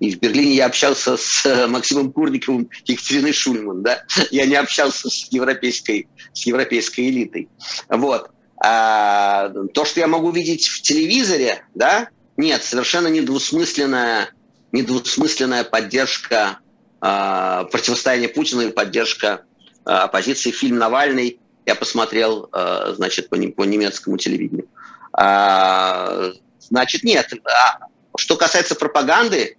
[0.00, 4.02] и в Берлине я общался с э, Максимом Курниковым Екатериной Шульман, да.
[4.30, 7.48] Я не общался с европейской, с европейской элитой.
[7.88, 8.30] Вот.
[8.62, 14.30] А, то, что я могу видеть в телевизоре, да, нет, совершенно недвусмысленная,
[14.72, 16.58] недвусмысленная поддержка
[17.00, 19.44] а, противостояния Путина и поддержка
[19.84, 20.50] а, оппозиции.
[20.50, 24.68] Фильм «Навальный» я посмотрел, а, значит, по, по немецкому телевидению.
[25.12, 27.28] А, значит, нет.
[27.44, 27.86] А,
[28.16, 29.56] что касается пропаганды,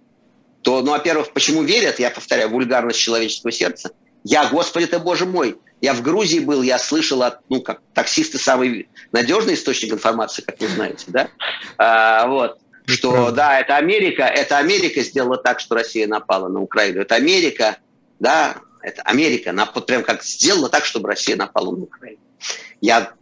[0.62, 3.90] то, ну, во-первых, почему верят, я повторяю, вульгарность человеческого сердца.
[4.24, 8.38] Я, Господи ты, Боже мой, я в Грузии был, я слышал от, ну, как таксисты
[8.38, 11.28] самый надежный источник информации, как вы знаете, да,
[11.76, 17.00] а, вот, что, да, это Америка, это Америка сделала так, что Россия напала на Украину,
[17.00, 17.78] это Америка,
[18.20, 22.20] да, это Америка, она вот прям как сделала так, чтобы Россия напала на Украину.
[22.80, 23.12] Я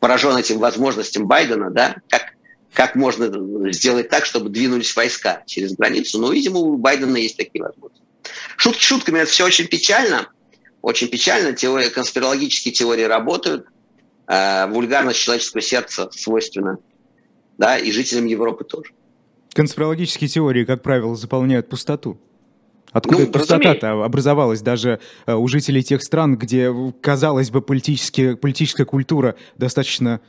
[0.00, 2.29] поражен этим возможностям Байдена, да, как
[2.72, 6.18] как можно сделать так, чтобы двинулись войска через границу.
[6.20, 8.04] Но, видимо, у Байдена есть такие возможности.
[8.56, 10.28] Шутки шутками, это все очень печально.
[10.82, 11.52] Очень печально.
[11.52, 13.66] Теории, конспирологические теории работают.
[14.26, 16.78] Э, вульгарность человеческого сердца свойственна.
[17.58, 18.92] Да, и жителям Европы тоже.
[19.52, 22.18] Конспирологические теории, как правило, заполняют пустоту.
[22.92, 29.36] Откуда ну, пустота-то образовалась даже э, у жителей тех стран, где, казалось бы, политическая культура
[29.56, 30.20] достаточно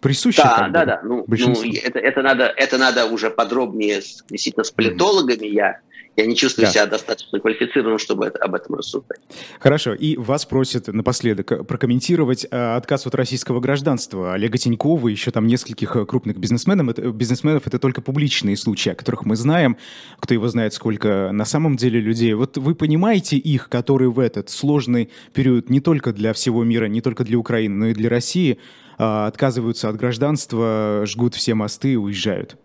[0.00, 0.42] присуща.
[0.42, 1.00] Да, да, да.
[1.02, 5.46] Ну, ну это, это, надо, это надо уже подробнее действительно с политологами.
[5.46, 5.54] Mm-hmm.
[5.54, 5.80] Я
[6.16, 6.72] я не чувствую да.
[6.72, 9.20] себя достаточно квалифицированным, чтобы это, об этом рассуждать.
[9.60, 9.92] Хорошо.
[9.92, 15.46] И вас просят напоследок прокомментировать э, отказ от российского гражданства Олега Тинькова и еще там
[15.46, 16.88] нескольких э, крупных бизнесменов.
[16.88, 17.66] Это, бизнесменов.
[17.66, 19.76] Это только публичные случаи, о которых мы знаем.
[20.18, 22.32] Кто его знает, сколько на самом деле людей.
[22.32, 27.02] Вот вы понимаете их, которые в этот сложный период не только для всего мира, не
[27.02, 28.58] только для Украины, но и для России–
[28.96, 32.56] отказываются от гражданства, жгут все мосты и уезжают?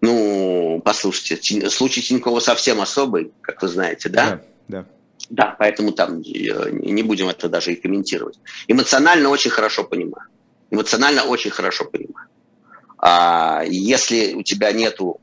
[0.00, 4.26] Ну, послушайте, случай Тинькова совсем особый, как вы знаете, да?
[4.26, 4.86] Да, да.
[5.28, 8.38] Да, поэтому там э, не будем это даже и комментировать.
[8.68, 10.28] Эмоционально очень хорошо понимаю.
[10.70, 12.28] Эмоционально очень хорошо понимаю.
[12.98, 15.20] А если у тебя нету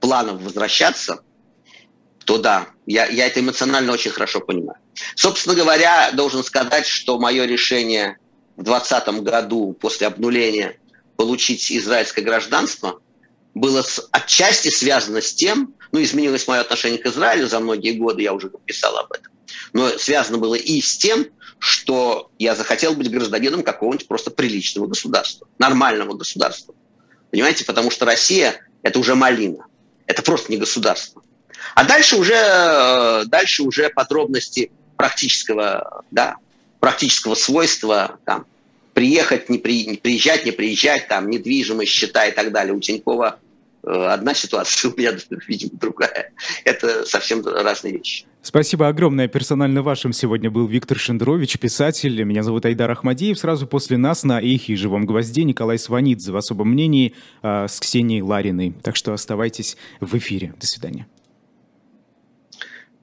[0.00, 1.22] планов возвращаться,
[2.24, 4.78] то да, я, я это эмоционально очень хорошо понимаю.
[5.14, 8.18] Собственно говоря, должен сказать, что мое решение
[8.56, 10.78] в 2020 году после обнуления
[11.16, 13.00] получить израильское гражданство
[13.54, 18.22] было с, отчасти связано с тем, ну, изменилось мое отношение к Израилю за многие годы,
[18.22, 19.32] я уже писал об этом,
[19.72, 21.26] но связано было и с тем,
[21.58, 26.74] что я захотел быть гражданином какого-нибудь просто приличного государства, нормального государства.
[27.30, 29.66] Понимаете, потому что Россия– это уже малина,
[30.06, 31.22] это просто не государство.
[31.74, 36.36] А дальше уже, э, дальше уже подробности практического, да,
[36.84, 38.44] практического свойства, там,
[38.92, 42.74] приехать, не, при, не приезжать, не приезжать, там, недвижимость, счета и так далее.
[42.74, 43.38] У Тинькова
[43.84, 45.12] э, одна ситуация, у меня,
[45.48, 46.34] видимо, другая.
[46.66, 48.26] Это совсем разные вещи.
[48.42, 49.28] Спасибо огромное.
[49.28, 52.22] Персонально вашим сегодня был Виктор Шендрович, писатель.
[52.22, 53.38] Меня зовут Айдар Ахмадеев.
[53.38, 57.80] Сразу после нас на «Эхе» и «Живом гвозде» Николай Сванидзе в особом мнении э, с
[57.80, 58.74] Ксенией Лариной.
[58.82, 60.52] Так что оставайтесь в эфире.
[60.60, 61.06] До свидания.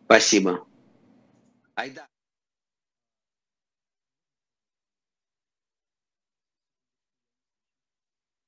[0.05, 0.67] Спасибо.
[1.73, 2.10] Айдар.